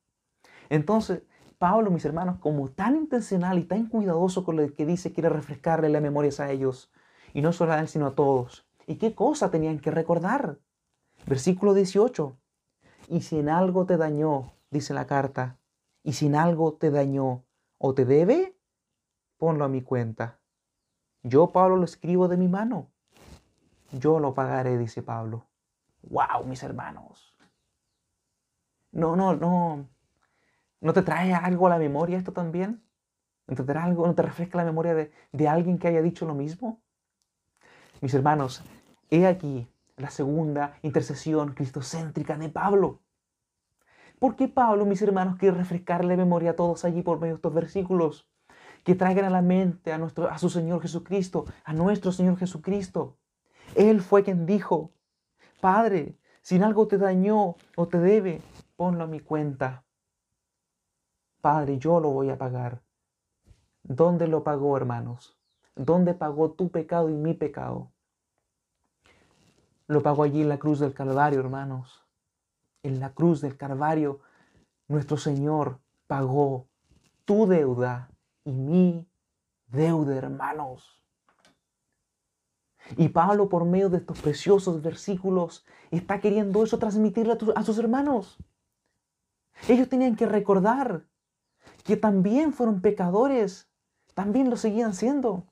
[0.68, 1.22] Entonces,
[1.58, 5.88] Pablo, mis hermanos, como tan intencional y tan cuidadoso con lo que dice, quiere refrescarle
[5.88, 6.90] las memorias a ellos.
[7.34, 8.64] Y no solo a él, sino a todos.
[8.86, 10.60] ¿Y qué cosa tenían que recordar?
[11.26, 12.38] Versículo 18.
[13.08, 15.58] Y si en algo te dañó, dice la carta,
[16.02, 17.44] y si en algo te dañó
[17.78, 18.56] o te debe,
[19.36, 20.38] ponlo a mi cuenta.
[21.22, 22.92] Yo, Pablo, lo escribo de mi mano.
[23.90, 25.46] Yo lo pagaré, dice Pablo.
[26.02, 27.34] ¡Wow, mis hermanos!
[28.92, 29.88] No, no, no.
[30.80, 32.84] ¿No te trae algo a la memoria esto también?
[33.48, 36.34] ¿No te, algo, no te refresca la memoria de, de alguien que haya dicho lo
[36.34, 36.83] mismo?
[38.04, 38.62] Mis hermanos,
[39.08, 43.00] he aquí la segunda intercesión cristocéntrica de Pablo.
[44.18, 47.54] ¿Por qué Pablo, mis hermanos, quiere refrescarle memoria a todos allí por medio de estos
[47.54, 48.28] versículos?
[48.84, 53.16] Que traigan a la mente a, nuestro, a su Señor Jesucristo, a nuestro Señor Jesucristo.
[53.74, 54.92] Él fue quien dijo,
[55.62, 58.42] Padre, si algo te dañó o te debe,
[58.76, 59.86] ponlo a mi cuenta.
[61.40, 62.82] Padre, yo lo voy a pagar.
[63.82, 65.38] ¿Dónde lo pagó, hermanos?
[65.74, 67.93] ¿Dónde pagó tu pecado y mi pecado?
[69.86, 72.04] Lo pagó allí en la cruz del Calvario, hermanos.
[72.82, 74.20] En la cruz del Calvario,
[74.88, 76.66] nuestro Señor pagó
[77.24, 78.10] tu deuda
[78.44, 79.06] y mi
[79.68, 81.02] deuda, hermanos.
[82.96, 88.38] Y Pablo, por medio de estos preciosos versículos, está queriendo eso transmitirle a, sus hermanos.
[89.68, 91.06] Ellos tenían que recordar
[91.84, 93.68] que también fueron pecadores,
[94.14, 95.46] también lo seguían siendo.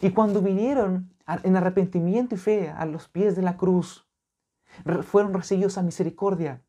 [0.00, 1.10] Y cuando vinieron
[1.42, 4.06] en arrepentimiento y fe a los pies de la cruz,
[5.02, 6.62] fueron recibidos a misericordia.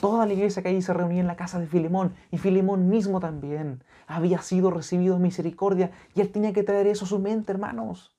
[0.00, 3.20] Toda la iglesia que allí se reunía en la casa de Filemón y Filemón mismo
[3.20, 8.14] también había sido recibido misericordia y él tenía que traer eso a su mente, hermanos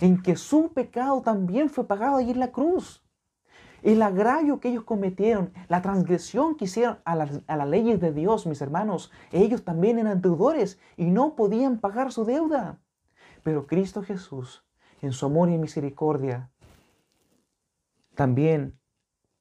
[0.00, 3.02] en que su pecado también fue pagado allí en la cruz.
[3.82, 8.62] El agravio que ellos cometieron, la transgresión que hicieron a, las leyes de Dios, mis
[8.62, 12.80] hermanos, ellos también eran deudores y no podían pagar su deuda.
[13.44, 14.64] Pero Cristo Jesús,
[15.00, 16.50] en su amor y misericordia,
[18.16, 18.76] también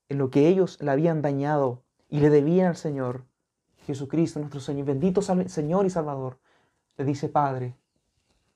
[0.10, 3.26] en lo que ellos le habían dañado y le debían al Señor,
[3.88, 6.39] Jesucristo, nuestro Señor, bendito Señor y Salvador,
[6.98, 7.76] le dice, Padre,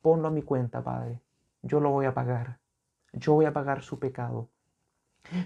[0.01, 1.23] ponlo a mi cuenta, Padre
[1.67, 2.59] yo lo voy a pagar.
[3.13, 4.49] Yo voy a pagar su pecado.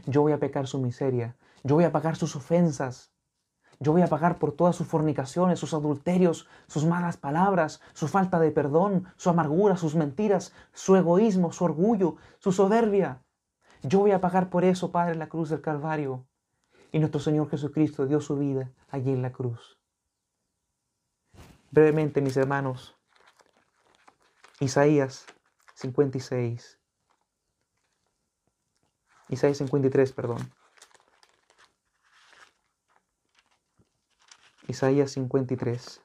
[0.05, 1.35] Yo voy a pecar su miseria.
[1.63, 3.11] Yo voy a pagar sus ofensas.
[3.81, 8.39] Yo voy a pagar por todas sus fornicaciones, sus adulterios, sus malas palabras, su falta
[8.39, 13.23] de perdón, su amargura, sus mentiras, su egoísmo, su orgullo, su soberbia.
[13.81, 16.27] Yo voy a pagar por eso, Padre, en la cruz del Calvario.
[16.91, 19.79] Y nuestro Señor Jesucristo dio su vida allí en la cruz.
[21.71, 22.95] Brevemente, mis hermanos,
[24.59, 25.25] Isaías
[25.73, 26.79] 56.
[29.29, 30.60] Isaías 53, perdón.
[34.71, 36.01] Isaías 53.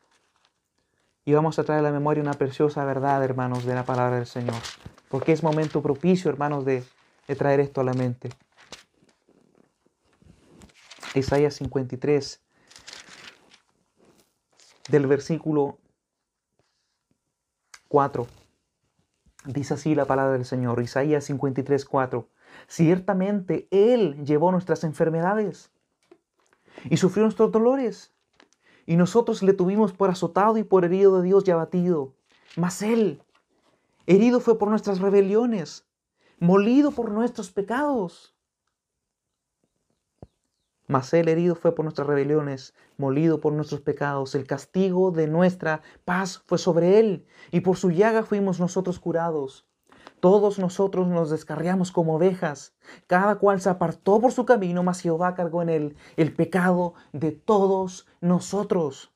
[1.25, 4.27] Y vamos a traer a la memoria una preciosa verdad, hermanos, de la palabra del
[4.27, 4.61] Señor.
[5.09, 6.85] Porque es momento propicio, hermanos, de,
[7.39, 8.29] traer esto a la mente.
[11.15, 12.43] Isaías 53,
[14.89, 15.79] del versículo
[17.89, 18.27] 4.
[19.47, 22.29] Dice así la palabra del Señor, Isaías 53, 4.
[22.67, 25.71] Ciertamente Él llevó nuestras enfermedades
[26.91, 28.16] y sufrió nuestros dolores.
[28.87, 32.15] Y nosotros le tuvimos por azotado y por herido de Dios y abatido.
[32.57, 33.21] Mas Él,
[34.07, 35.85] herido fue por nuestras rebeliones,
[36.39, 38.37] molido por nuestros pecados.
[40.89, 44.35] Mas él herido fue por nuestras rebeliones, molido por nuestros pecados.
[44.35, 49.66] El castigo de nuestra paz fue sobre él, y por su llaga fuimos nosotros curados.
[50.21, 52.75] Todos nosotros nos descarriamos como ovejas,
[53.07, 57.33] cada cual se apartó por su camino, mas Jehová cargó en él el pecado de
[57.33, 59.13] todos nosotros.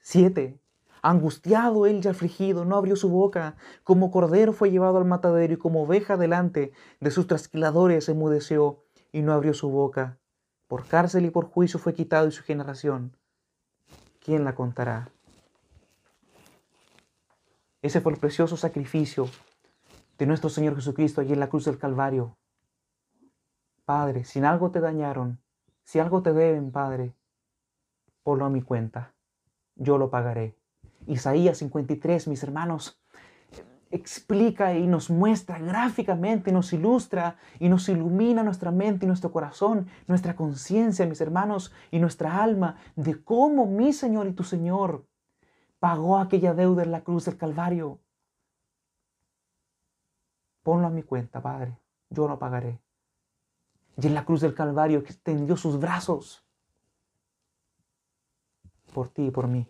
[0.00, 0.58] 7.
[1.02, 5.58] Angustiado él y afligido, no abrió su boca, como cordero fue llevado al matadero y
[5.58, 10.18] como oveja delante de sus trasquiladores enmudeció y no abrió su boca.
[10.66, 13.16] Por cárcel y por juicio fue quitado y su generación.
[14.20, 15.10] ¿Quién la contará?
[17.80, 19.28] Ese fue el precioso sacrificio
[20.18, 22.36] de nuestro Señor Jesucristo allí en la cruz del Calvario.
[23.84, 25.40] Padre, si algo te dañaron,
[25.84, 27.14] si algo te deben, Padre,
[28.22, 29.14] ponlo a mi cuenta.
[29.76, 30.56] Yo lo pagaré.
[31.06, 33.00] Isaías 53, mis hermanos,
[33.90, 39.86] explica y nos muestra gráficamente, nos ilustra y nos ilumina nuestra mente y nuestro corazón,
[40.06, 45.06] nuestra conciencia, mis hermanos, y nuestra alma de cómo mi Señor y tu Señor
[45.78, 48.00] pagó aquella deuda en la cruz del Calvario.
[50.68, 51.78] Ponlo a mi cuenta, Padre,
[52.10, 52.78] yo lo pagaré.
[53.96, 56.44] Y en la cruz del Calvario extendió sus brazos
[58.92, 59.66] por ti y por mí.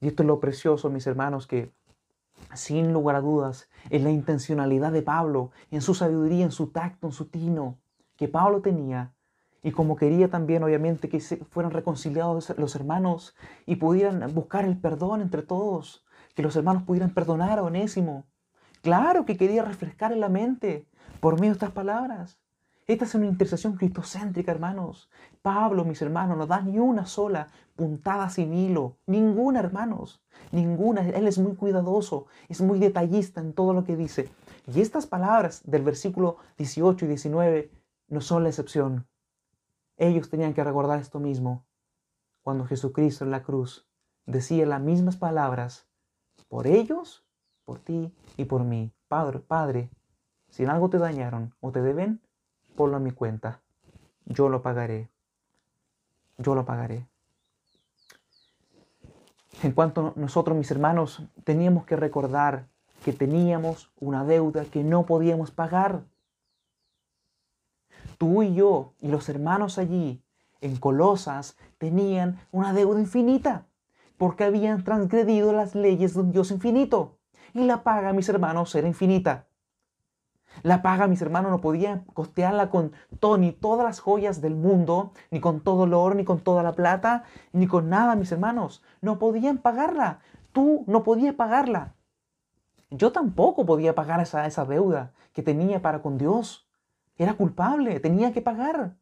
[0.00, 1.70] Y esto es lo precioso, mis hermanos, que
[2.54, 7.08] sin lugar a dudas, en la intencionalidad de Pablo, en su sabiduría, en su tacto,
[7.08, 7.76] en su tino,
[8.16, 9.12] que Pablo tenía,
[9.62, 15.20] y como quería también, obviamente, que fueran reconciliados los hermanos y pudieran buscar el perdón
[15.20, 18.24] entre todos, que los hermanos pudieran perdonar a Onésimo.
[18.82, 20.86] Claro que quería refrescar en la mente
[21.20, 22.38] por medio de estas palabras.
[22.88, 25.10] Esta es una intercesión cristocéntrica, hermanos.
[25.42, 28.96] Pablo, mis hermanos, no da ni una sola puntada sin hilo.
[29.04, 30.22] Ninguna, hermanos.
[30.52, 31.06] Ninguna.
[31.06, 34.30] Él es muy cuidadoso, es muy detallista en todo lo que dice.
[34.66, 37.70] Y estas palabras del versículo 18 y 19
[38.08, 39.06] no son la excepción.
[39.98, 41.66] Ellos tenían que recordar esto mismo.
[42.42, 43.86] Cuando Jesucristo en la cruz
[44.24, 45.86] decía las mismas palabras,
[46.48, 47.27] por ellos,
[47.68, 48.90] por ti y por mí.
[49.08, 49.90] Padre, Padre,
[50.48, 52.18] si en algo te dañaron o te deben,
[52.74, 53.60] ponlo a mi cuenta.
[54.24, 55.10] Yo lo pagaré.
[56.38, 57.06] Yo lo pagaré.
[59.62, 62.68] En cuanto nosotros, mis hermanos, teníamos que recordar
[63.04, 66.04] que teníamos una deuda que no podíamos pagar.
[68.16, 70.22] Tú y yo y los hermanos allí
[70.62, 73.66] en Colosas tenían una deuda infinita
[74.16, 77.17] porque habían transgredido las leyes de un Dios infinito.
[77.58, 79.48] Y la paga, mis hermanos, era infinita.
[80.62, 85.12] La paga, mis hermanos, no podía costearla con todo, ni todas las joyas del mundo,
[85.32, 88.84] ni con todo el oro, ni con toda la plata, ni con nada, mis hermanos.
[89.00, 90.20] No podían pagarla.
[90.52, 91.94] Tú no podías pagarla.
[92.90, 96.68] Yo tampoco podía pagar esa, esa deuda que tenía para con Dios.
[97.16, 98.94] Era culpable, tenía que pagar.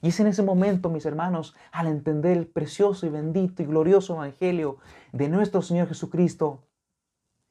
[0.00, 4.14] Y es en ese momento, mis hermanos, al entender el precioso y bendito y glorioso
[4.14, 4.78] Evangelio
[5.12, 6.62] de nuestro Señor Jesucristo,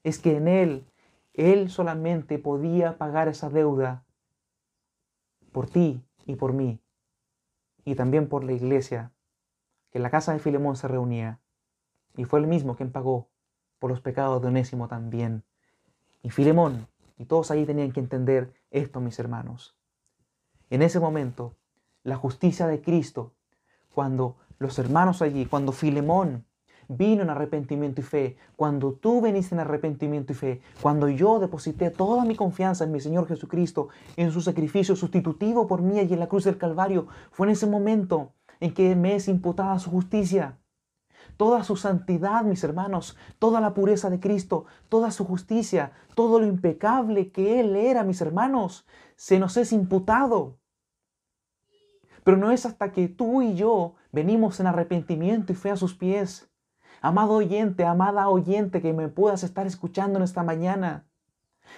[0.02, 0.86] es que en Él
[1.34, 4.04] él solamente podía pagar esa deuda
[5.52, 6.80] por ti y por mí,
[7.84, 9.12] y también por la iglesia,
[9.90, 11.40] que en la casa de Filemón se reunía,
[12.16, 13.28] y fue el mismo quien pagó
[13.78, 15.44] por los pecados de Onésimo también.
[16.22, 19.76] Y Filemón y todos ahí tenían que entender esto, mis hermanos.
[20.68, 21.56] En ese momento,
[22.02, 23.34] la justicia de Cristo,
[23.94, 26.46] cuando los hermanos allí, cuando Filemón
[26.90, 31.90] vino en arrepentimiento y fe, cuando tú veniste en arrepentimiento y fe, cuando yo deposité
[31.90, 36.20] toda mi confianza en mi Señor Jesucristo, en su sacrificio sustitutivo por mí allí en
[36.20, 40.58] la cruz del Calvario, fue en ese momento en que me es imputada su justicia.
[41.36, 46.46] Toda su santidad, mis hermanos, toda la pureza de Cristo, toda su justicia, todo lo
[46.46, 50.58] impecable que Él era, mis hermanos, se nos es imputado.
[52.24, 55.94] Pero no es hasta que tú y yo venimos en arrepentimiento y fe a sus
[55.94, 56.49] pies
[57.02, 61.06] Amado oyente, amada oyente que me puedas estar escuchando en esta mañana,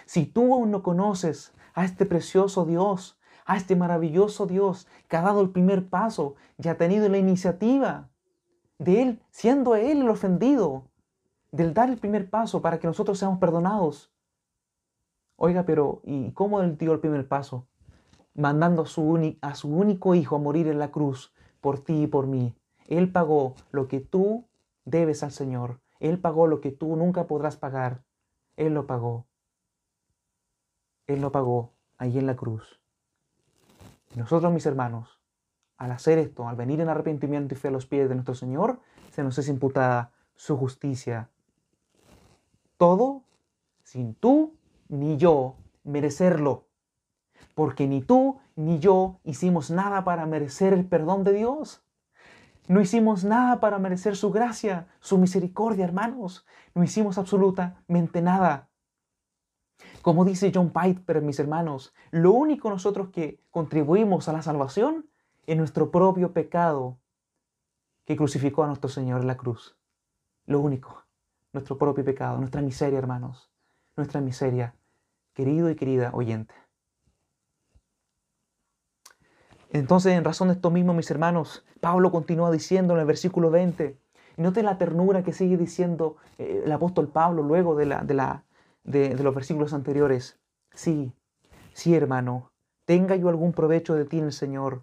[0.05, 5.23] si tú aún no conoces a este precioso Dios, a este maravilloso Dios que ha
[5.23, 8.11] dado el primer paso y ha tenido la iniciativa
[8.79, 10.89] de Él, siendo Él el ofendido,
[11.53, 14.11] del dar el primer paso para que nosotros seamos perdonados.
[15.37, 17.69] Oiga, pero ¿y cómo Él dio el primer paso?
[18.35, 22.07] Mandando a su, a su único hijo a morir en la cruz por ti y
[22.07, 22.57] por mí.
[22.89, 24.47] Él pagó lo que tú
[24.85, 25.81] debes al Señor.
[26.01, 28.03] Él pagó lo que tú nunca podrás pagar.
[28.57, 29.27] Él lo pagó.
[31.07, 32.81] Él lo pagó ahí en la cruz.
[34.15, 35.21] Nosotros, mis hermanos,
[35.77, 38.81] al hacer esto, al venir en arrepentimiento y fe a los pies de nuestro Señor,
[39.11, 41.31] se nos es imputada su justicia.
[42.77, 43.23] Todo
[43.83, 44.55] sin tú
[44.89, 46.67] ni yo merecerlo.
[47.55, 51.83] Porque ni tú ni yo hicimos nada para merecer el perdón de Dios.
[52.69, 56.47] No hicimos nada para merecer su gracia, su misericordia, hermanos.
[56.75, 58.69] No hicimos absolutamente nada.
[60.01, 65.09] Como dice John Piper, mis hermanos, lo único nosotros que contribuimos a la salvación
[65.47, 66.99] es nuestro propio pecado
[68.05, 69.77] que crucificó a nuestro Señor en la cruz.
[70.47, 71.05] Lo único,
[71.53, 73.51] nuestro propio pecado, nuestra miseria, hermanos,
[73.97, 74.75] nuestra miseria,
[75.35, 76.55] querido y querida oyente.
[79.73, 83.99] Entonces, en razón de esto mismo, mis hermanos, Pablo continúa diciendo en el versículo 20,
[84.37, 87.87] y note la ternura que sigue diciendo eh, el apóstol Pablo luego de,
[88.85, 90.39] de, los versículos anteriores.
[90.75, 91.13] Sí,
[91.73, 92.53] sí, hermano,
[92.85, 94.83] tenga yo algún provecho de ti en el Señor,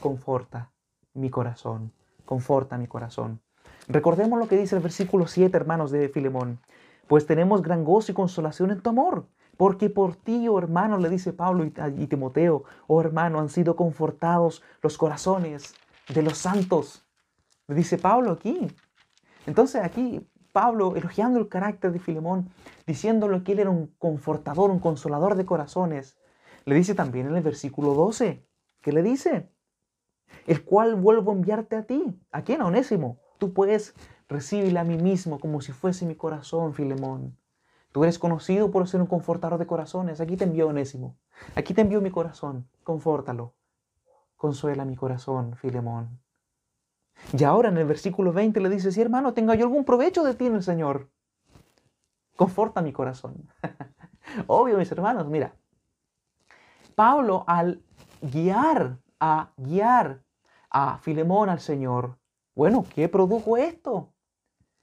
[0.00, 0.70] conforta
[1.14, 1.92] mi corazón,
[2.26, 3.40] conforta mi corazón.
[3.88, 6.60] Recordemos lo que dice el versículo 7, hermanos de Filemón,
[7.06, 11.08] pues tenemos gran gozo y consolación en tu amor porque por ti, oh hermano, le
[11.08, 15.74] dice Pablo y, Timoteo, oh hermano, han sido confortados los corazones
[16.08, 17.06] de los santos.
[17.66, 18.68] Le dice Pablo aquí.
[19.46, 22.50] Entonces aquí Pablo, elogiando el carácter de Filemón,
[22.86, 26.18] diciéndole que él era un confortador, un consolador de corazones,
[26.64, 28.46] le dice también en el versículo 12,
[28.82, 29.50] ¿qué le dice?
[30.46, 32.18] El cual vuelvo a enviarte a ti.
[32.32, 32.60] ¿A quién?
[32.60, 33.20] A Onésimo.
[33.38, 33.94] Tú puedes
[34.28, 37.36] recibirle a mí mismo como si fuese mi corazón, Filemón.
[37.96, 40.20] Tú eres conocido por ser un confortador de corazones.
[40.20, 41.16] Aquí te envío Onésimo.
[41.54, 42.68] Aquí te envío mi corazón.
[42.84, 43.54] Confórtalo.
[44.36, 46.20] Consuela mi corazón, Filemón.
[47.32, 50.34] Y ahora en el versículo 20 le dice, sí hermano, tenga yo algún provecho de
[50.34, 51.08] ti en el Señor.
[52.36, 53.48] Conforta mi corazón.
[54.46, 55.56] Obvio, mis hermanos, mira.
[56.94, 57.82] Pablo al
[58.20, 60.22] guiar, a guiar
[60.68, 62.18] a Filemón al Señor,
[62.54, 64.12] bueno, ¿qué produjo esto?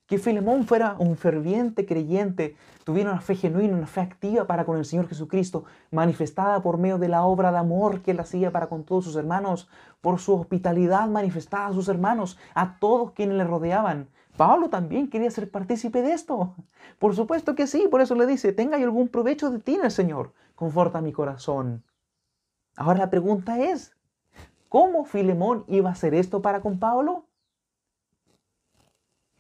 [0.07, 4.77] Que Filemón fuera un ferviente creyente, tuviera una fe genuina, una fe activa para con
[4.77, 8.67] el Señor Jesucristo, manifestada por medio de la obra de amor que él hacía para
[8.67, 9.69] con todos sus hermanos,
[10.01, 14.09] por su hospitalidad manifestada a sus hermanos, a todos quienes le rodeaban.
[14.35, 16.55] Pablo también quería ser partícipe de esto.
[16.99, 19.91] Por supuesto que sí, por eso le dice, tenga yo algún provecho de ti el
[19.91, 21.83] Señor, conforta mi corazón.
[22.75, 23.95] Ahora la pregunta es,
[24.67, 27.27] ¿cómo Filemón iba a hacer esto para con Pablo?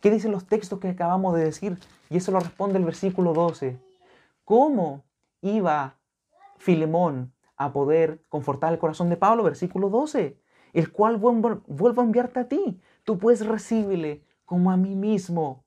[0.03, 1.79] ¿Qué dicen los textos que acabamos de decir?
[2.09, 3.79] Y eso lo responde el versículo 12.
[4.43, 5.05] ¿Cómo
[5.41, 5.95] iba
[6.57, 9.43] Filemón a poder confortar el corazón de Pablo?
[9.43, 10.37] Versículo 12.
[10.73, 12.81] El cual vuelvo a enviarte a ti.
[13.05, 15.63] Tú puedes recibirle como a mí mismo.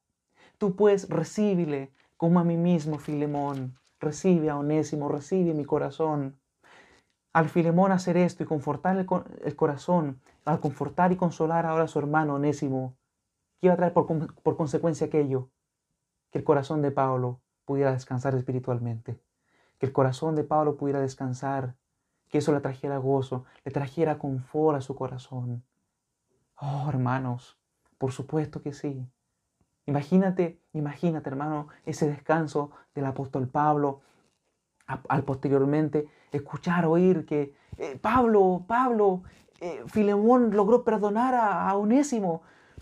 [0.58, 3.78] Tú puedes recibirle como a mí mismo, Filemón.
[4.00, 6.38] Recibe a Onésimo, recibe mi corazón.
[7.32, 9.06] Al Filemón hacer esto y confortar el,
[9.42, 12.98] el corazón, al confortar y consolar ahora a su hermano Onésimo,
[13.60, 15.50] ¿Qué iba a traer por, consecuencia aquello?
[16.30, 19.20] Que el corazón de Pablo pudiera descansar espiritualmente.
[19.78, 21.76] Que el corazón de Pablo pudiera descansar.
[22.28, 25.64] Que eso le trajera gozo, le trajera confort a su corazón.
[26.60, 27.58] Oh, hermanos,
[27.98, 29.08] por supuesto que sí.
[29.86, 34.00] Imagínate, imagínate, hermano, ese descanso del apóstol Pablo
[34.86, 39.22] al posteriormente escuchar, oír que eh, Pablo, Pablo,
[39.60, 41.74] eh, Filemón logró perdonar a, a.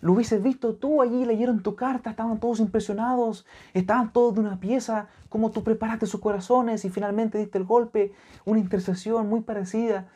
[0.04, 4.60] Lo hubieses visto tú allí, leyeron tu carta, estaban todos impresionados, estaban todos de una
[4.60, 8.12] pieza, como tú preparaste sus corazones y finalmente diste el golpe,
[8.44, 10.06] una intercesión muy parecida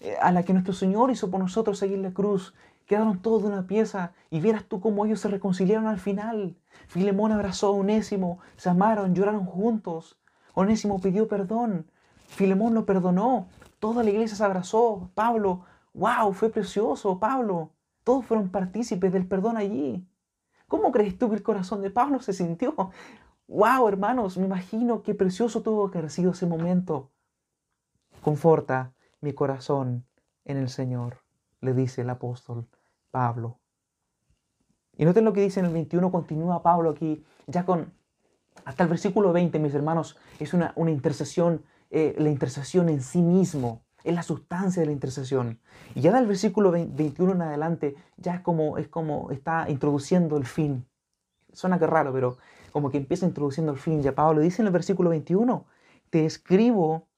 [0.00, 2.52] eh, a la que nuestro Señor hizo por nosotros seguir la cruz.
[2.84, 6.54] Quedaron todos de una pieza y vieras tú cómo ellos se reconciliaron al final.
[6.86, 10.18] Filemón abrazó a Onésimo, se amaron, lloraron juntos.
[10.52, 11.86] Onésimo pidió perdón,
[12.26, 15.10] Filemón lo perdonó, toda la iglesia se abrazó.
[15.14, 17.70] Pablo, wow, fue precioso, Pablo.
[18.08, 20.08] Todos fueron partícipes del perdón allí.
[20.66, 22.74] ¿Cómo crees tú que el corazón de Pablo se sintió?
[23.48, 24.38] ¡Wow, hermanos!
[24.38, 27.10] Me imagino qué precioso tuvo que haber sido ese momento.
[28.22, 30.06] Conforta mi corazón
[30.46, 31.18] en el Señor,
[31.60, 32.66] le dice el apóstol
[33.10, 33.58] Pablo.
[34.96, 37.92] Y noten lo que dice en el 21, continúa Pablo aquí, ya con
[38.64, 43.82] hasta el versículo 20, mis hermanos, es una, intercesión, eh, la intercesión en sí mismo
[44.04, 45.60] es la sustancia de la intercesión.
[45.94, 50.46] Y ya del versículo 21 en adelante, ya es como, es como está introduciendo el
[50.46, 50.86] fin.
[51.52, 52.38] Suena que raro, pero
[52.72, 54.02] como que empieza introduciendo el fin.
[54.02, 55.66] Ya Pablo dice en el versículo 21,
[56.10, 57.08] te escribo,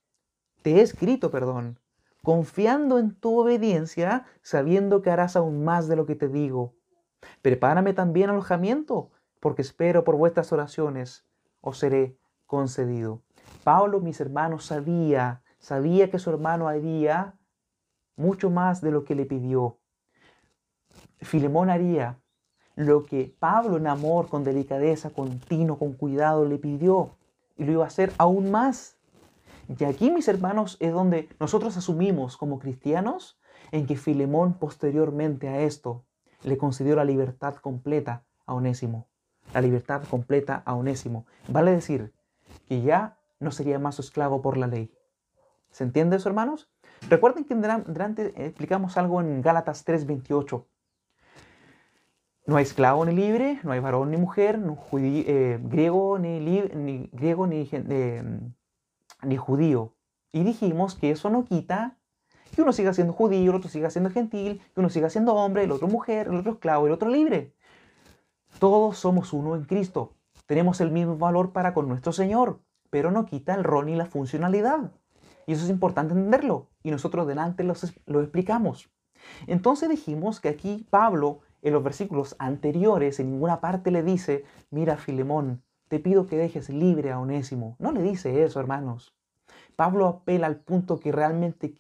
[0.63, 1.79] te he escrito, perdón,
[2.23, 6.75] confiando en tu obediencia, sabiendo que harás aún más de lo que te digo.
[7.43, 9.11] Prepárame también alojamiento,
[9.41, 11.27] porque espero por vuestras oraciones,
[11.61, 13.23] os seré concedido.
[13.65, 17.35] Pablo, mis hermanos, sabía Sabía que su hermano haría
[18.17, 19.79] mucho más de lo que le pidió.
[21.21, 22.19] Filemón haría
[22.77, 27.17] lo que Pablo en amor, con delicadeza, continuo, con cuidado le pidió
[27.57, 28.97] y lo iba a hacer aún más.
[29.79, 33.39] Y aquí, mis hermanos, es donde nosotros asumimos como cristianos
[33.71, 36.05] en que Filemón posteriormente a esto
[36.43, 39.09] le concedió la libertad completa a Onésimo.
[39.53, 41.27] La libertad completa a Onésimo.
[41.49, 42.15] Vale decir
[42.67, 44.91] que ya no sería más su esclavo por la ley.
[45.71, 46.71] ¿Se entiende eso, hermanos?
[47.09, 50.67] Recuerden que delante explicamos algo en Gálatas 3:28.
[52.47, 57.09] No hay esclavo ni libre, no hay varón ni mujer, no eh, griego ni, ni,
[57.13, 58.41] griego ni, eh,
[59.23, 59.95] ni judío.
[60.33, 61.97] Y dijimos que eso no quita
[62.55, 65.65] que uno siga siendo judío, el otro siga siendo gentil, que uno siga siendo hombre,
[65.65, 67.55] el otro mujer, el otro esclavo, el otro libre.
[68.59, 70.15] Todos somos uno en Cristo.
[70.47, 72.61] Tenemos el mismo valor para con nuestro Señor,
[72.91, 74.93] pero no quita el rol ni la funcionalidad.
[75.47, 76.69] Y eso es importante entenderlo.
[76.83, 78.91] Y nosotros delante lo explicamos.
[79.47, 84.97] Entonces dijimos que aquí Pablo, en los versículos anteriores, en ninguna parte le dice, mira
[84.97, 87.77] Filemón, te pido que dejes libre a Onésimo.
[87.79, 89.15] No le dice eso, hermanos.
[89.77, 91.75] Pablo apela al punto que realmente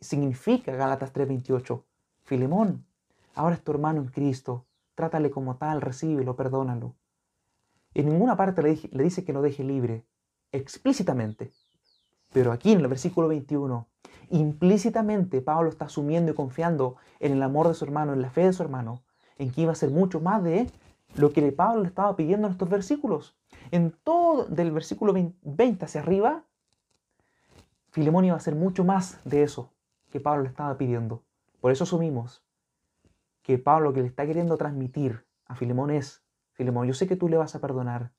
[0.00, 1.84] significa Gálatas 3:28.
[2.22, 2.86] Filemón,
[3.34, 4.66] ahora es tu hermano en Cristo.
[4.94, 6.94] Trátale como tal, recíbelo, perdónalo.
[7.94, 10.04] En ninguna parte le, le dice que lo deje libre,
[10.52, 11.50] explícitamente.
[12.32, 13.86] Pero aquí en el versículo 21,
[14.30, 18.44] implícitamente Pablo está asumiendo y confiando en el amor de su hermano, en la fe
[18.44, 19.02] de su hermano,
[19.38, 20.70] en que iba a ser mucho más de
[21.16, 23.36] lo que Pablo le estaba pidiendo en estos versículos.
[23.70, 26.44] En todo, del versículo 20 hacia arriba,
[27.90, 29.72] Filemón iba a hacer mucho más de eso
[30.10, 31.24] que Pablo le estaba pidiendo.
[31.60, 32.44] Por eso asumimos
[33.42, 36.22] que Pablo lo que le está queriendo transmitir a Filemón es,
[36.52, 38.12] Filemón, yo sé que tú le vas a perdonar,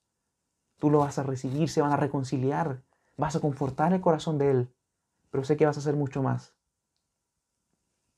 [0.78, 2.82] tú lo vas a recibir, se van a reconciliar,
[3.22, 4.74] vas a confortar el corazón de él,
[5.30, 6.56] pero sé que vas a hacer mucho más.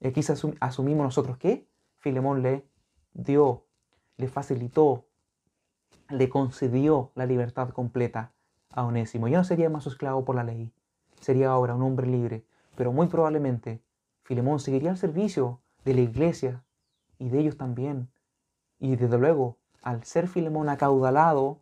[0.01, 0.23] Y aquí
[0.61, 2.67] asumimos nosotros que Filemón le
[3.13, 3.67] dio,
[4.17, 5.05] le facilitó,
[6.09, 8.33] le concedió la libertad completa
[8.71, 9.29] a Onésimo.
[9.29, 10.73] Ya no sería más su esclavo por la ley,
[11.21, 13.85] sería ahora un hombre libre, pero muy probablemente
[14.23, 16.65] Filemón seguiría al servicio de la iglesia
[17.19, 18.11] y de ellos también.
[18.79, 21.61] Y desde luego, al ser Filemón acaudalado,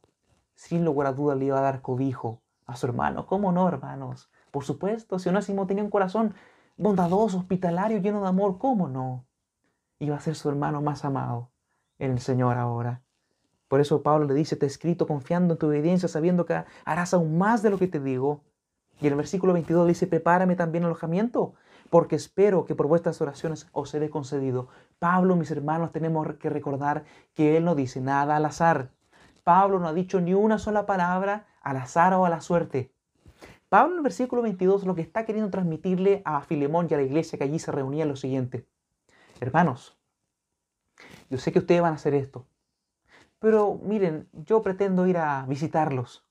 [0.54, 3.26] sin lugar a duda le iba a dar cobijo a su hermano.
[3.26, 4.30] ¿Cómo no, hermanos?
[4.50, 6.34] Por supuesto, si Onésimo tenía un corazón
[6.76, 9.26] bondadoso, hospitalario, lleno de amor, ¿cómo no?
[9.98, 11.50] Iba a ser su hermano más amado
[11.98, 13.02] en el Señor ahora.
[13.68, 17.14] Por eso Pablo le dice, te he escrito confiando en tu obediencia, sabiendo que harás
[17.14, 18.42] aún más de lo que te digo.
[19.00, 21.54] Y el versículo 22 dice, prepárame también alojamiento,
[21.88, 24.68] porque espero que por vuestras oraciones os seré concedido.
[24.98, 27.04] Pablo, mis hermanos, tenemos que recordar
[27.34, 28.90] que él no dice nada al azar.
[29.42, 32.92] Pablo no ha dicho ni una sola palabra al azar o a la suerte.
[33.68, 37.04] Pablo en el versículo 22 lo que está queriendo transmitirle a Filemón y a la
[37.04, 38.66] iglesia que allí se reunía es lo siguiente.
[39.40, 39.98] Hermanos,
[41.30, 42.46] yo sé que ustedes van a hacer esto,
[43.38, 46.26] pero miren, yo pretendo ir a visitarlos.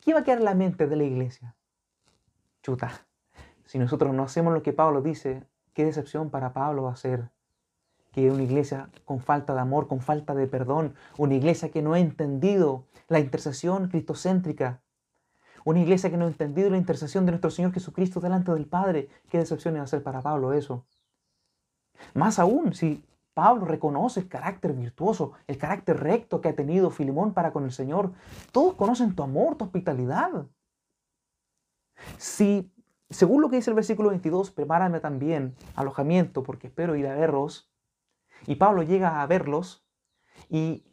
[0.00, 1.56] ¿Qué va a quedar en la mente de la iglesia?
[2.62, 3.06] Chuta,
[3.64, 7.30] si nosotros no hacemos lo que Pablo dice, qué decepción para Pablo va a ser
[8.14, 11.94] que una iglesia con falta de amor, con falta de perdón, una iglesia que no
[11.94, 14.80] ha entendido la intercesión cristocéntrica,
[15.64, 19.08] una iglesia que no ha entendido la intercesión de nuestro Señor Jesucristo delante del Padre.
[19.30, 20.86] ¿Qué decepción iba a ser para Pablo eso?
[22.14, 27.34] Más aún, si Pablo reconoce el carácter virtuoso, el carácter recto que ha tenido Filemón
[27.34, 28.12] para con el Señor,
[28.52, 30.46] todos conocen tu amor, tu hospitalidad.
[32.18, 32.70] Si,
[33.10, 37.73] según lo que dice el versículo 22, prepárame también alojamiento porque espero ir a verlos,
[38.46, 39.84] y Pablo llega a verlos
[40.48, 40.84] y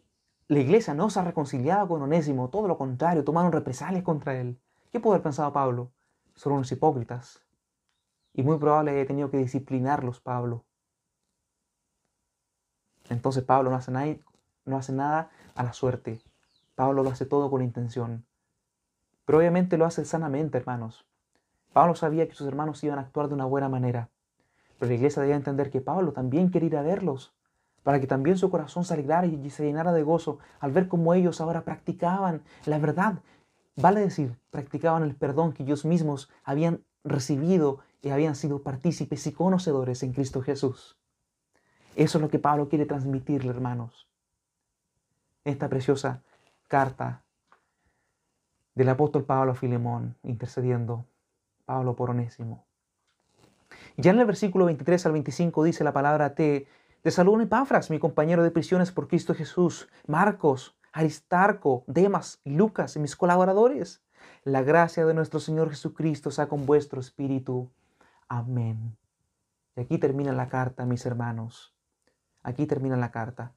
[0.48, 4.60] la iglesia no se ha reconciliado con Onésimo, todo lo contrario, tomaron represalias contra él.
[4.92, 5.92] ¿Qué puede haber pensado Pablo?
[6.36, 7.42] Son unos hipócritas.
[8.34, 10.66] Y muy probable haya tenido que disciplinarlos Pablo.
[13.10, 14.16] Entonces Pablo no hace, nada,
[14.66, 16.22] no hace nada a la suerte.
[16.76, 18.26] Pablo lo hace todo con intención.
[19.26, 21.06] Pero obviamente lo hace sanamente, hermanos.
[21.74, 24.10] Pablo sabía que sus hermanos iban a actuar de una buena manera.
[24.80, 27.34] Pero la iglesia debía entender que Pablo también quería ir a verlos
[27.84, 31.14] para que también su corazón se alegrara y se llenara de gozo al ver cómo
[31.14, 33.20] ellos ahora practicaban la verdad.
[33.76, 39.32] Vale decir, practicaban el perdón que ellos mismos habían recibido y habían sido partícipes y
[39.32, 40.98] conocedores en Cristo Jesús.
[41.96, 44.08] Eso es lo que Pablo quiere transmitirle, hermanos.
[45.44, 46.22] Esta preciosa
[46.68, 47.24] carta
[48.76, 51.06] del apóstol Pablo a Filemón, intercediendo
[51.66, 52.66] Pablo por Onésimo.
[53.98, 56.68] Ya en el versículo 23 al 25 dice la palabra te
[57.02, 62.96] te saludan Epafras, mi compañero de prisiones por Cristo Jesús, Marcos, Aristarco, Demas y Lucas,
[62.98, 64.04] mis colaboradores.
[64.44, 67.72] La gracia de nuestro Señor Jesucristo sea con vuestro espíritu.
[68.28, 68.96] Amén.
[69.76, 71.74] Y aquí termina la carta, mis hermanos.
[72.44, 73.54] Aquí termina la carta.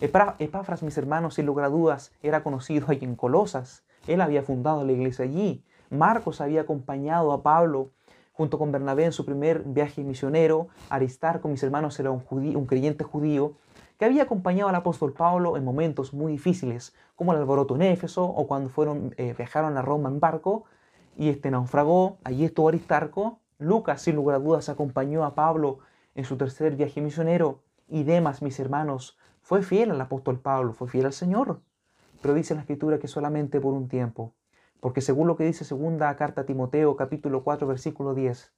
[0.00, 3.84] Epafras, mis hermanos, sin lugar a dudas, era conocido ahí en Colosas.
[4.06, 5.62] Él había fundado la iglesia allí.
[5.90, 7.92] Marcos había acompañado a Pablo
[8.36, 13.02] junto con Bernabé en su primer viaje misionero, Aristarco, mis hermanos, era un, un creyente
[13.02, 13.54] judío
[13.98, 18.24] que había acompañado al apóstol Pablo en momentos muy difíciles, como el alboroto en Éfeso
[18.24, 20.64] o cuando fueron, eh, viajaron a Roma en barco
[21.16, 22.18] y este naufragó.
[22.24, 23.40] Allí estuvo Aristarco.
[23.58, 25.78] Lucas, sin lugar a dudas, acompañó a Pablo
[26.14, 27.62] en su tercer viaje misionero.
[27.88, 31.62] Y Demas, mis hermanos, fue fiel al apóstol Pablo, fue fiel al Señor.
[32.20, 34.34] Pero dice la Escritura que solamente por un tiempo.
[34.80, 38.52] Porque según lo que dice segunda carta a Timoteo, capítulo 4, versículo 10,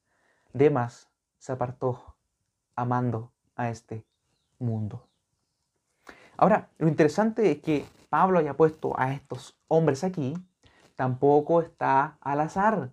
[0.53, 2.15] Demas se apartó
[2.75, 4.05] amando a este
[4.57, 5.07] mundo.
[6.37, 10.33] Ahora, lo interesante es que Pablo haya puesto a estos hombres aquí,
[10.95, 12.91] tampoco está al azar.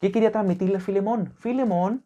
[0.00, 1.32] ¿Qué quería transmitirle a Filemón?
[1.36, 2.04] Filemón,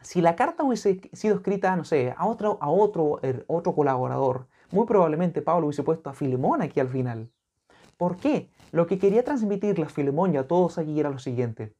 [0.00, 4.46] si la carta hubiese sido escrita, no sé, a otro, a otro, er, otro colaborador,
[4.70, 7.30] muy probablemente Pablo hubiese puesto a Filemón aquí al final.
[7.96, 8.50] ¿Por qué?
[8.72, 11.74] Lo que quería transmitirle a Filemón y a todos allí era lo siguiente.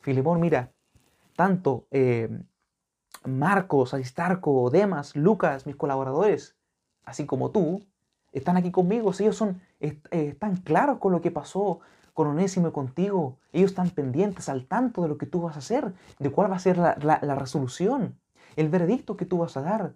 [0.00, 0.72] Filemón, mira,
[1.36, 2.28] tanto eh,
[3.24, 6.56] Marcos, Aristarco, Demas, Lucas, mis colaboradores,
[7.04, 7.84] así como tú,
[8.32, 9.12] están aquí conmigo.
[9.18, 11.80] Ellos son, eh, están claros con lo que pasó
[12.14, 13.38] con Onésimo y contigo.
[13.52, 16.56] Ellos están pendientes al tanto de lo que tú vas a hacer, de cuál va
[16.56, 18.18] a ser la, la resolución,
[18.56, 19.94] el veredicto que tú vas a dar.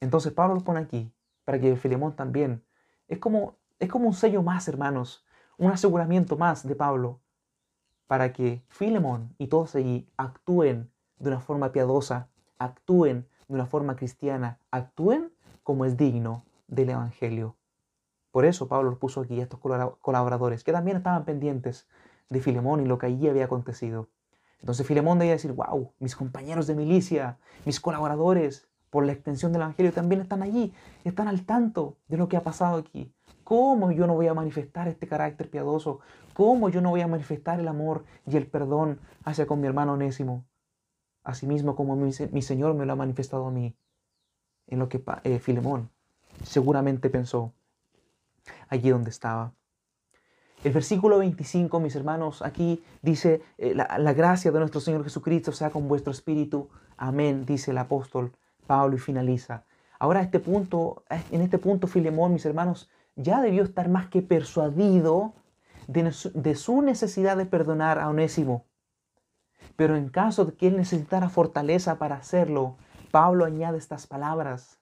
[0.00, 1.10] Entonces Pablo lo pone aquí
[1.44, 2.64] para que Filemón también
[3.08, 5.24] Es como, es como un sello más, hermanos,
[5.58, 7.20] un aseguramiento más de Pablo
[8.06, 13.96] para que Filemón y todos allí actúen de una forma piadosa, actúen de una forma
[13.96, 17.56] cristiana, actúen como es digno del Evangelio.
[18.30, 19.60] Por eso Pablo puso aquí a estos
[20.00, 21.86] colaboradores que también estaban pendientes
[22.28, 24.08] de Filemón y lo que allí había acontecido.
[24.60, 29.62] Entonces Filemón debía decir, wow, mis compañeros de milicia, mis colaboradores por la extensión del
[29.62, 30.72] Evangelio también están allí,
[31.04, 33.13] están al tanto de lo que ha pasado aquí.
[33.44, 36.00] ¿Cómo yo no voy a manifestar este carácter piadoso?
[36.32, 39.92] ¿Cómo yo no voy a manifestar el amor y el perdón hacia con mi hermano
[39.92, 40.44] Onésimo?
[41.22, 43.76] Asimismo como mi, Señor me lo ha manifestado a mí.
[44.66, 45.90] En lo que eh, Filemón
[46.42, 47.52] seguramente pensó
[48.68, 49.52] allí donde estaba.
[50.64, 55.68] El versículo 25, mis hermanos, aquí dice, eh, la, gracia de nuestro Señor Jesucristo sea
[55.68, 56.70] con vuestro espíritu.
[56.96, 58.32] Amén, dice el apóstol
[58.66, 59.64] Pablo y finaliza.
[59.98, 65.34] Ahora este punto, en este punto Filemón, mis hermanos, ya debió estar más que persuadido
[65.86, 68.66] de, su necesidad de perdonar a Onésimo.
[69.76, 72.76] Pero en caso de que él necesitara fortaleza para hacerlo,
[73.10, 74.80] Pablo añade estas palabras.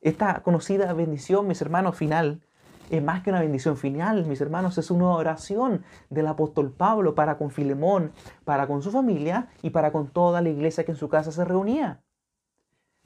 [0.00, 2.42] Esta conocida bendición, mis hermanos, final,
[2.90, 7.38] es más que una bendición final, mis hermanos, es una oración del apóstol Pablo para
[7.38, 8.12] con Filemón,
[8.44, 11.44] para con su familia y para con toda la iglesia que en su casa se
[11.44, 12.02] reunía.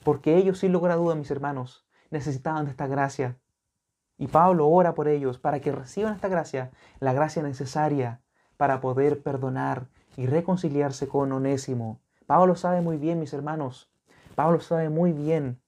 [0.02, 3.38] Porque ellos, sin lugar a duda, mis hermanos, necesitaban de esta gracia.
[4.24, 8.22] Y Pablo ora por ellos para que reciban esta gracia, la gracia necesaria
[8.56, 12.00] para poder perdonar y reconciliarse con Onésimo.
[12.24, 13.90] Pablo sabe muy bien, mis hermanos,
[14.34, 15.60] Pablo sabe muy bien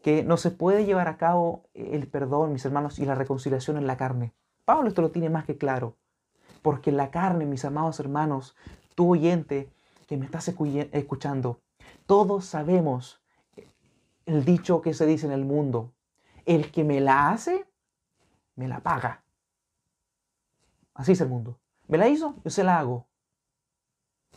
[0.00, 3.86] que no se puede llevar a cabo el perdón, mis hermanos, y la reconciliación en
[3.86, 4.32] la carne.
[4.64, 5.98] Pablo esto lo tiene más que claro,
[6.62, 8.56] porque en la carne, mis amados hermanos,
[8.94, 9.68] tú oyente
[10.06, 11.60] que me estás escuchando,
[12.06, 13.20] todos sabemos
[14.24, 15.92] el dicho que se dice en el mundo,
[16.46, 17.66] el que me la hace,
[18.54, 19.22] me la paga.
[20.94, 21.58] Así es el mundo.
[21.88, 22.36] ¿Me la hizo?
[22.42, 23.06] Yo se la hago.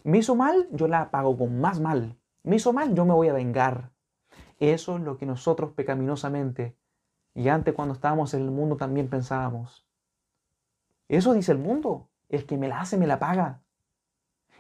[0.03, 2.17] Me hizo mal, yo la pago con más mal.
[2.43, 3.91] Me hizo mal, yo me voy a vengar.
[4.59, 6.75] Eso es lo que nosotros pecaminosamente
[7.33, 9.87] y antes cuando estábamos en el mundo también pensábamos.
[11.07, 12.09] Eso dice el mundo.
[12.27, 13.61] El que me la hace, me la paga.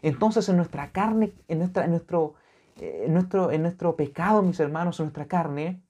[0.01, 2.35] Entonces en nuestra carne, en, nuestra, en, nuestro,
[2.77, 5.83] eh, en, nuestro, en nuestro pecado, mis hermanos, en nuestra carne,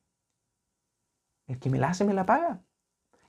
[1.50, 2.62] el que me la hace, me la paga.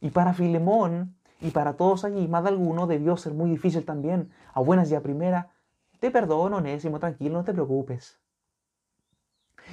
[0.00, 4.30] Y para Filemón y para todos allí, más de alguno, debió ser muy difícil también.
[4.52, 5.50] A buenas y a primera,
[5.98, 8.20] te perdono, Onésimo, tranquilo, no te preocupes.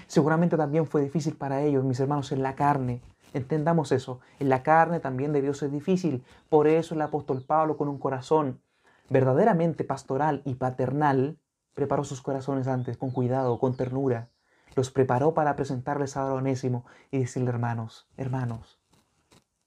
[0.07, 3.01] Seguramente también fue difícil para ellos, mis hermanos, en la carne.
[3.33, 4.21] Entendamos eso.
[4.39, 6.23] En la carne también debió ser difícil.
[6.49, 8.61] Por eso el apóstol Pablo, con un corazón
[9.09, 11.37] verdaderamente pastoral y paternal,
[11.73, 14.29] preparó sus corazones antes, con cuidado, con ternura,
[14.78, 18.80] los preparó para presentarles a Onésimo y decirle, hermanos, hermanos,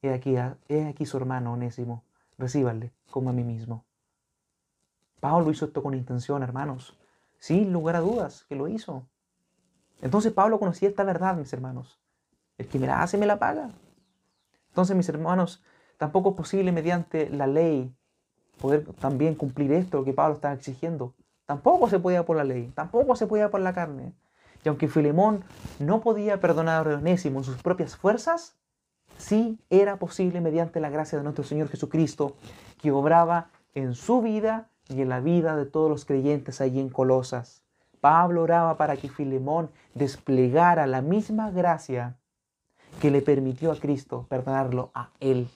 [0.02, 0.36] he aquí,
[0.68, 2.04] he aquí su hermano Onésimo,
[2.38, 3.84] recíbanle como a mí mismo.
[5.18, 6.96] Pablo hizo esto con intención, hermanos,
[7.40, 9.08] sin lugar a dudas que lo hizo.
[10.00, 12.00] Entonces Pablo conocía esta verdad, mis hermanos.
[12.56, 13.72] El que me la hace, me la paga.
[14.68, 15.60] Entonces, mis hermanos,
[15.96, 17.92] tampoco es posible mediante la ley
[18.60, 21.14] poder también cumplir esto que Pablo estaba exigiendo.
[21.46, 24.14] Tampoco se podía por la ley, tampoco se podía por la carne.
[24.64, 25.44] Y aunque Filemón
[25.78, 28.56] no podía perdonar a Onésimo en sus propias fuerzas,
[29.16, 32.36] sí era posible mediante la gracia de nuestro Señor Jesucristo,
[32.80, 36.88] que obraba en su vida y en la vida de todos los creyentes allí en
[36.88, 37.62] Colosas.
[38.00, 42.16] Pablo oraba para que Filemón desplegara la misma gracia
[43.00, 45.48] que le permitió a Cristo perdonarlo a él.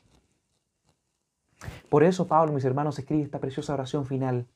[1.89, 4.47] Por eso Pablo, mis hermanos, escribe esta preciosa oración final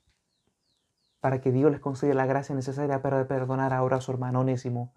[1.20, 4.92] para que Dios les conceda la gracia necesaria para perdonar ahora a su hermano Onésimo,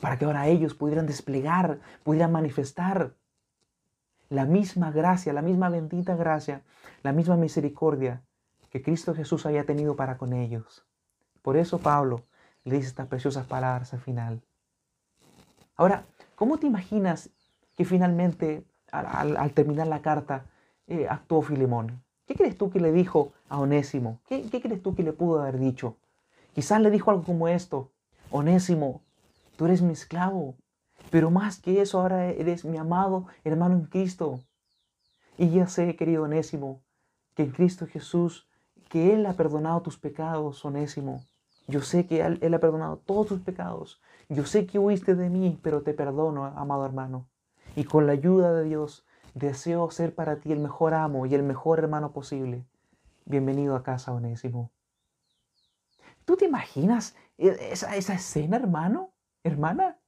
[0.00, 3.14] para que ahora ellos pudieran desplegar, pudieran manifestar
[4.28, 6.62] la misma gracia, la misma bendita gracia,
[7.02, 8.22] la misma misericordia
[8.70, 10.84] que Cristo Jesús había tenido para con ellos.
[11.42, 12.24] Por eso Pablo
[12.64, 14.42] le dice estas preciosas palabras al final.
[15.76, 17.30] Ahora, ¿cómo te imaginas
[17.76, 20.44] que finalmente, al, terminar la carta,
[20.86, 22.02] eh, actuó Filemón?
[22.28, 24.20] ¿Qué crees tú que le dijo a Onésimo?
[24.28, 25.96] ¿Qué, crees tú que le pudo haber dicho?
[26.54, 27.90] Quizás le dijo algo como esto.
[28.30, 29.00] Onésimo,
[29.56, 30.54] tú eres mi esclavo,
[31.10, 34.40] pero más que eso ahora eres mi amado hermano en Cristo.
[35.38, 36.82] Y ya sé, querido Onésimo,
[37.34, 38.46] que en Cristo Jesús,
[38.90, 41.24] que Él ha perdonado tus pecados, Onésimo.
[41.66, 44.02] Yo sé que Él, Él ha perdonado todos tus pecados.
[44.28, 47.26] Yo sé que huiste de mí, pero te perdono, amado hermano.
[47.74, 49.06] Y con la ayuda de Dios,
[49.38, 52.66] Deseo ser para ti el mejor amo y el mejor hermano posible.
[53.24, 54.72] Bienvenido a casa, Onésimo.
[56.24, 59.12] ¿Tú te imaginas esa, esa escena, hermano?
[59.44, 60.00] ¿Hermana?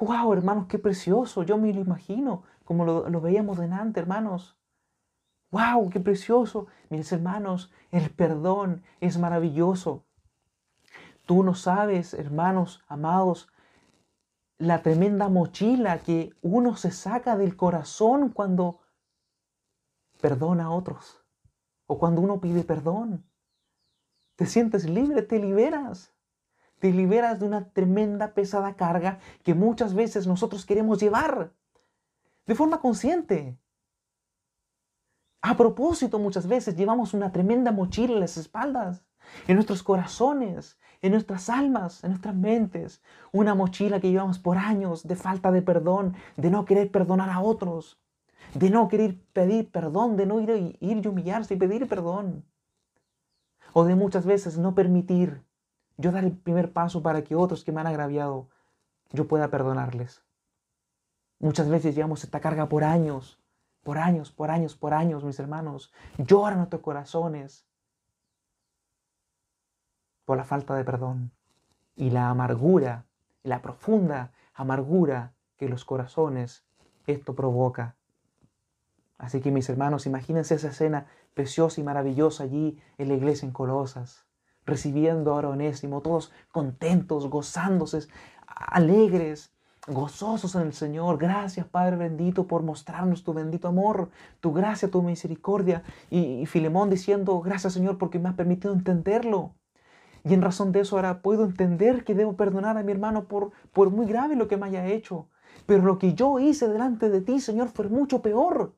[0.00, 1.44] ¡Wow, hermanos, qué precioso!
[1.44, 4.58] Yo me lo imagino, como lo, lo veíamos delante, hermanos.
[5.52, 6.66] ¡Wow, qué precioso!
[6.88, 10.04] Mis hermanos, el perdón es maravilloso.
[11.26, 13.48] Tú no sabes, hermanos, amados,
[14.58, 18.80] la tremenda mochila que uno se saca del corazón cuando
[20.20, 21.22] perdona a otros
[21.86, 23.28] o cuando uno pide perdón.
[24.36, 26.12] Te sientes libre, te liberas.
[26.78, 31.54] Te liberas de una tremenda pesada carga que muchas veces nosotros queremos llevar
[32.44, 33.58] de forma consciente.
[35.40, 39.05] A propósito, muchas veces llevamos una tremenda mochila en las espaldas,
[39.46, 43.02] en nuestros corazones, en nuestras almas, en nuestras mentes.
[43.32, 47.40] Una mochila que llevamos por años de falta de perdón, de no querer perdonar a
[47.40, 47.98] otros,
[48.54, 52.44] de no querer pedir perdón, de no ir, ir y humillarse y pedir perdón.
[53.72, 55.42] O de muchas veces no permitir
[55.98, 58.48] yo dar el primer paso para que otros que me han agraviado,
[59.12, 60.22] yo pueda perdonarles.
[61.38, 63.38] Muchas veces llevamos esta carga por años,
[63.82, 65.92] por años, por años, por años, mis hermanos.
[66.18, 67.66] Lloran nuestros corazones
[70.26, 71.32] por la falta de perdón
[71.94, 73.06] y la amargura,
[73.42, 76.66] la profunda amargura que los corazones
[77.06, 77.96] esto provoca.
[79.16, 83.52] Así que mis hermanos, imagínense esa escena preciosa y maravillosa allí en la iglesia en
[83.52, 84.26] Colosas,
[84.66, 88.08] recibiendo a Onésimo, todos contentos, gozándose,
[88.46, 89.54] alegres,
[89.86, 91.16] gozosos en el Señor.
[91.16, 94.10] Gracias, Padre bendito, por mostrarnos tu bendito amor,
[94.40, 95.82] tu gracia, tu misericordia.
[96.10, 99.54] Y, y Filemón diciendo, gracias, Señor, porque me has permitido entenderlo.
[100.26, 103.52] Y en razón de eso ahora puedo entender que debo perdonar a mi hermano por,
[103.72, 105.28] por muy grave lo que me haya hecho.
[105.66, 108.76] Pero lo que yo hice delante de ti, Señor, fue mucho peor.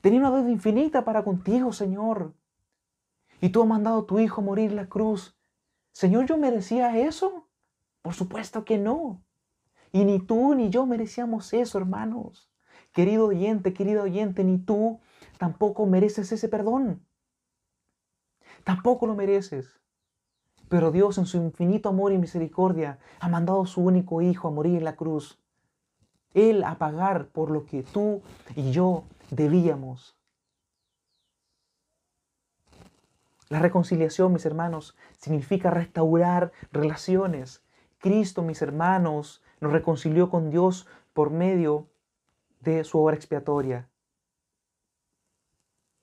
[0.00, 2.32] Tenía una deuda infinita para contigo, Señor.
[3.42, 5.38] Y tú has mandado a tu Hijo morir en la cruz.
[5.92, 7.50] Señor, ¿yo merecía eso?
[8.00, 9.22] Por supuesto que no.
[9.92, 12.50] Y ni tú ni yo merecíamos eso, hermanos.
[12.92, 14.98] Querido oyente, querido oyente, ni tú
[15.36, 17.04] tampoco mereces ese perdón.
[18.64, 19.80] Tampoco lo mereces.
[20.70, 24.52] Pero Dios en su infinito amor y misericordia ha mandado a su único Hijo a
[24.52, 25.36] morir en la cruz.
[26.32, 28.22] Él a pagar por lo que tú
[28.54, 29.02] y yo
[29.32, 30.16] debíamos.
[33.48, 37.64] La reconciliación, mis hermanos, significa restaurar relaciones.
[37.98, 41.88] Cristo, mis hermanos, nos reconcilió con Dios por medio
[42.60, 43.88] de su obra expiatoria.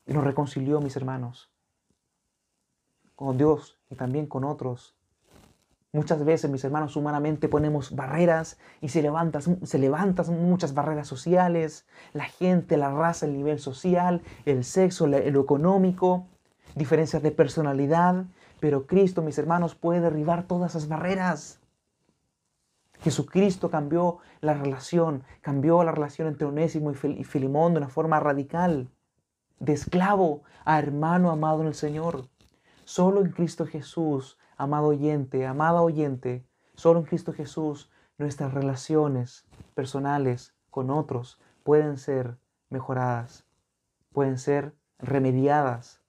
[0.05, 1.49] Y nos reconcilió, mis hermanos
[3.17, 4.95] con Dios y también con otros.
[5.91, 11.87] Muchas veces, mis hermanos, humanamente ponemos barreras y se levantan, se levantan muchas barreras sociales,
[12.13, 16.27] la gente, la raza, el nivel social, el sexo, lo económico,
[16.75, 18.25] diferencias de personalidad,
[18.59, 21.59] pero Cristo, mis hermanos, puede derribar todas esas barreras.
[22.99, 28.89] Jesucristo cambió la relación, cambió la relación entre Onésimo y Filimón de una forma radical,
[29.59, 32.27] de esclavo a hermano amado en el Señor.
[32.87, 40.55] Solo en Cristo Jesús, amado oyente, amada oyente, solo en Cristo Jesús nuestras relaciones personales
[40.69, 42.37] con otros pueden ser
[42.69, 43.45] mejoradas,
[44.13, 46.01] pueden ser remediadas,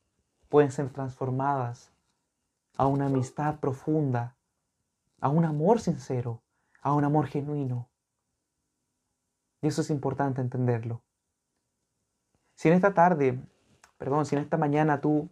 [0.48, 1.90] pueden ser transformadas
[2.76, 4.36] a una amistad profunda,
[5.20, 6.42] a un amor sincero,
[6.80, 7.88] a un amor genuino.
[9.62, 11.02] Y eso es importante entenderlo.
[12.54, 13.36] Si en esta tarde,
[13.96, 15.28] perdón, si en esta mañana tú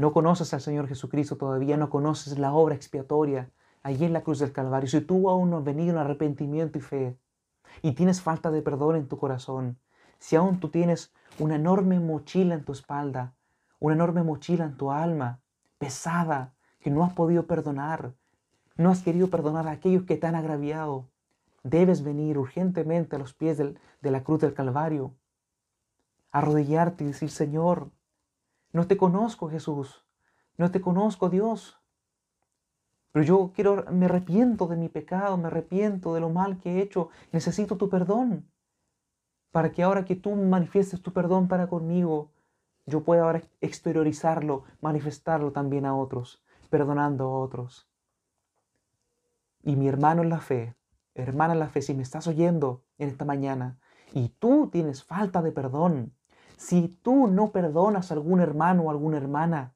[0.00, 3.50] no conoces al Señor Jesucristo todavía, no conoces la obra expiatoria
[3.82, 6.80] allí en la cruz del Calvario, si tú aún no has venido en arrepentimiento y
[6.80, 7.18] fe
[7.82, 9.78] y tienes falta de perdón en tu corazón,
[10.18, 13.34] si aún tú tienes una enorme mochila en tu espalda,
[13.78, 15.40] una enorme mochila en tu alma,
[15.76, 18.14] pesada, que no has podido perdonar,
[18.76, 21.10] no has querido perdonar a aquellos que te han agraviado,
[21.62, 25.14] debes venir urgentemente a los pies de la cruz del Calvario,
[26.32, 27.90] arrodillarte y decir, Señor,
[28.72, 30.04] no te conozco, Jesús.
[30.56, 31.80] No te conozco, Dios.
[33.12, 36.82] Pero yo quiero, me arrepiento de mi pecado, me arrepiento de lo mal que he
[36.82, 37.08] hecho.
[37.32, 38.48] Necesito tu perdón.
[39.50, 42.30] Para que ahora que tú manifiestes tu perdón para conmigo,
[42.86, 47.88] yo pueda ahora exteriorizarlo, manifestarlo también a otros, perdonando a otros.
[49.62, 50.76] Y mi hermano en la fe,
[51.14, 53.78] hermana en la fe, si me estás oyendo en esta mañana
[54.12, 56.14] y tú tienes falta de perdón,
[56.60, 59.74] si tú no perdonas a algún hermano o alguna hermana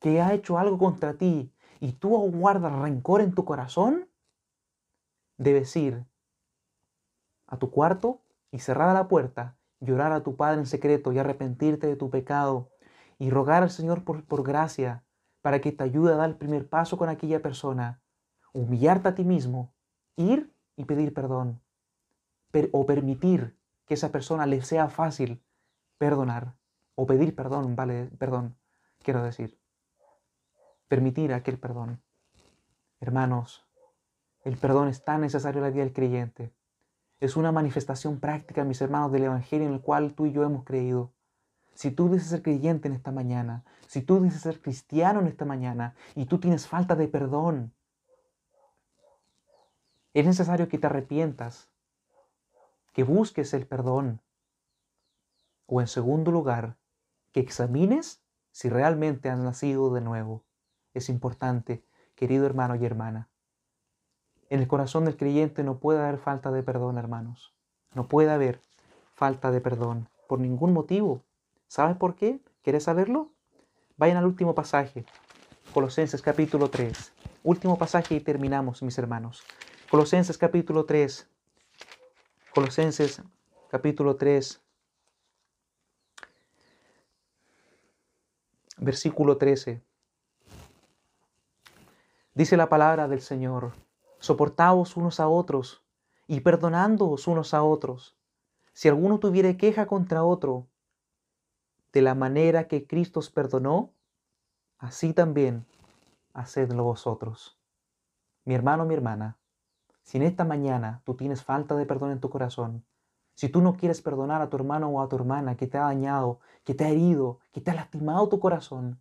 [0.00, 4.08] que ha hecho algo contra ti y tú guardas rencor en tu corazón,
[5.36, 6.06] debes ir
[7.46, 11.88] a tu cuarto y cerrar la puerta, llorar a tu Padre en secreto y arrepentirte
[11.88, 12.70] de tu pecado
[13.18, 15.04] y rogar al Señor por, por gracia
[15.42, 18.00] para que te ayude a dar el primer paso con aquella persona,
[18.54, 19.74] humillarte a ti mismo
[20.16, 21.60] ir y pedir perdón
[22.72, 25.42] o permitir que esa persona le sea fácil
[26.02, 26.56] perdonar
[26.96, 28.56] o pedir perdón, vale, perdón,
[29.04, 29.56] quiero decir.
[30.88, 32.02] Permitir aquel perdón.
[32.98, 33.64] Hermanos,
[34.42, 36.52] el perdón es tan necesario en la vida del creyente.
[37.20, 40.64] Es una manifestación práctica, mis hermanos, del Evangelio en el cual tú y yo hemos
[40.64, 41.12] creído.
[41.74, 45.44] Si tú dices ser creyente en esta mañana, si tú dices ser cristiano en esta
[45.44, 47.72] mañana y tú tienes falta de perdón,
[50.14, 51.70] es necesario que te arrepientas,
[52.92, 54.20] que busques el perdón.
[55.74, 56.76] O en segundo lugar,
[57.32, 58.20] que examines
[58.50, 60.44] si realmente has nacido de nuevo.
[60.92, 61.82] Es importante,
[62.14, 63.30] querido hermano y hermana.
[64.50, 67.54] En el corazón del creyente no puede haber falta de perdón, hermanos.
[67.94, 68.60] No puede haber
[69.14, 71.22] falta de perdón por ningún motivo.
[71.68, 72.38] ¿Sabes por qué?
[72.60, 73.30] ¿Quieres saberlo?
[73.96, 75.06] Vayan al último pasaje,
[75.72, 77.14] Colosenses capítulo 3.
[77.44, 79.42] Último pasaje y terminamos, mis hermanos.
[79.90, 81.26] Colosenses capítulo 3.
[82.52, 83.22] Colosenses
[83.70, 84.62] capítulo 3.
[88.82, 89.80] Versículo 13.
[92.34, 93.70] Dice la palabra del Señor,
[94.18, 95.84] soportaos unos a otros
[96.26, 98.16] y perdonándoos unos a otros.
[98.72, 100.66] Si alguno tuviere queja contra otro,
[101.92, 103.92] de la manera que Cristo os perdonó,
[104.78, 105.64] así también
[106.34, 107.56] hacedlo vosotros.
[108.44, 109.38] Mi hermano, mi hermana,
[110.02, 112.84] si en esta mañana tú tienes falta de perdón en tu corazón,
[113.34, 115.82] si tú no quieres perdonar a tu hermano o a tu hermana que te ha
[115.82, 119.00] dañado, que te ha herido, que te ha lastimado tu corazón,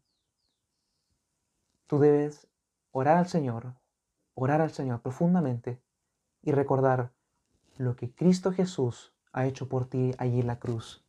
[1.88, 2.48] tú debes
[2.92, 3.76] orar al Señor,
[4.34, 5.82] orar al Señor profundamente
[6.42, 7.12] y recordar
[7.78, 11.06] lo que Cristo Jesús ha hecho por ti allí en la cruz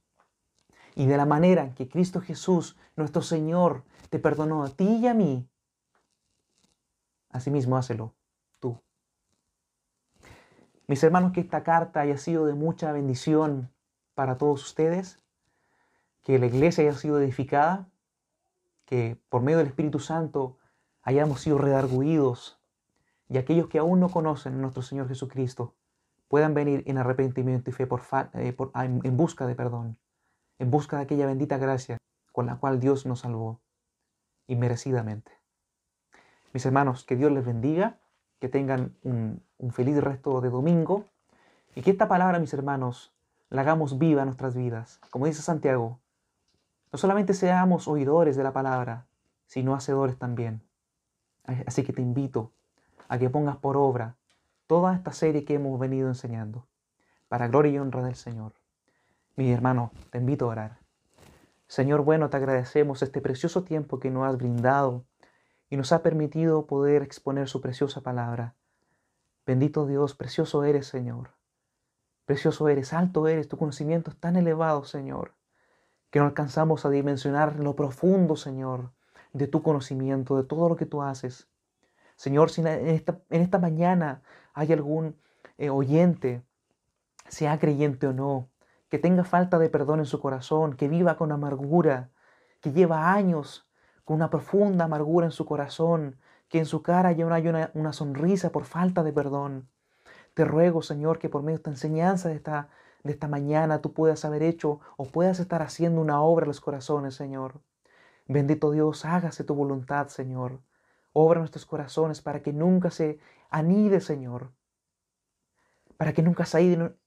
[0.94, 5.06] y de la manera en que Cristo Jesús, nuestro Señor, te perdonó a ti y
[5.06, 5.48] a mí,
[7.30, 8.14] asimismo hácelo.
[10.92, 13.70] Mis hermanos, que esta carta haya sido de mucha bendición
[14.14, 15.22] para todos ustedes,
[16.22, 17.88] que la iglesia haya sido edificada,
[18.84, 20.58] que por medio del Espíritu Santo
[21.00, 22.60] hayamos sido redarguidos
[23.30, 25.74] y aquellos que aún no conocen a nuestro Señor Jesucristo
[26.28, 28.02] puedan venir en arrepentimiento y fe por,
[28.34, 29.96] eh, en busca de perdón
[30.58, 31.96] en busca de aquella bendita gracia
[32.32, 33.62] con la cual Dios nos salvó
[34.46, 35.32] inmerecidamente.
[36.52, 38.01] Mis hermanos, que Dios les bendiga,
[38.42, 39.40] que tengan un,
[39.70, 41.04] feliz resto de domingo
[41.76, 43.14] y que esta palabra, mis hermanos,
[43.50, 44.98] la hagamos viva en nuestras vidas.
[45.10, 46.00] Como dice Santiago,
[46.90, 49.06] no solamente seamos oidores de la palabra,
[49.46, 50.60] sino hacedores también.
[51.66, 52.50] Así que te invito
[53.06, 54.16] a que pongas por obra
[54.66, 56.66] toda esta serie que hemos venido enseñando,
[57.28, 58.54] para gloria y honra del Señor.
[59.36, 60.78] Mi hermano, te invito a orar.
[61.68, 65.04] Señor bueno, te agradecemos este precioso tiempo que nos has brindado
[65.72, 68.54] y nos ha permitido poder exponer su preciosa palabra.
[69.46, 71.30] Bendito Dios, precioso eres, Señor.
[72.26, 75.32] Precioso eres, alto eres, tu conocimiento es tan elevado, Señor,
[76.10, 78.92] que no alcanzamos a dimensionar lo profundo, Señor,
[79.32, 81.48] de tu conocimiento, de todo lo que tú haces.
[82.16, 84.20] Señor, si en esta, mañana
[84.52, 85.16] hay algún
[85.56, 86.44] eh, oyente,
[87.28, 88.50] sea creyente o no,
[88.90, 92.10] que tenga falta de perdón en su corazón, que viva con amargura,
[92.60, 93.66] que lleva años
[94.04, 97.92] con una profunda amargura en su corazón, que en su cara ya no hay una,
[97.92, 99.68] sonrisa por falta de perdón.
[100.34, 102.68] Te ruego, Señor, que por medio de esta enseñanza de esta,
[103.04, 106.60] de esta mañana tú puedas haber hecho o puedas estar haciendo una obra en los
[106.60, 107.60] corazones, Señor.
[108.28, 110.60] Bendito Dios, hágase tu voluntad, Señor.
[111.12, 113.18] Obra nuestros corazones para que nunca se
[113.50, 114.52] anide, Señor,
[115.96, 116.58] para que nunca se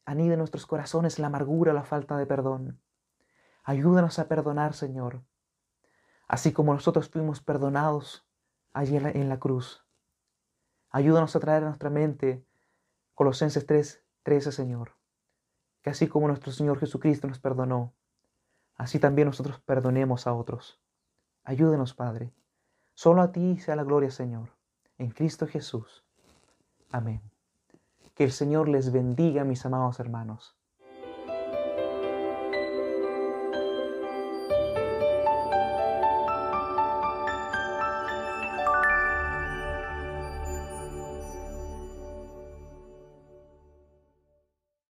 [0.06, 2.80] anide en nuestros corazones la amargura, la falta de perdón.
[3.64, 5.24] Ayúdanos a perdonar, Señor,
[6.28, 8.26] así como nosotros fuimos perdonados
[8.73, 9.86] allí en la, cruz.
[10.89, 12.45] Ayúdanos a traer a nuestra mente
[13.13, 14.91] Colosenses 3, 13, Señor,
[15.82, 17.93] que así como nuestro Señor Jesucristo nos perdonó,
[18.76, 20.80] así también nosotros perdonemos a otros.
[21.43, 22.34] Ayúdenos, Padre.
[22.93, 24.49] Solo a ti sea la gloria, Señor,
[24.97, 26.03] en Cristo Jesús.
[26.91, 27.21] Amén.
[28.15, 30.55] Que el Señor les bendiga, mis amados hermanos.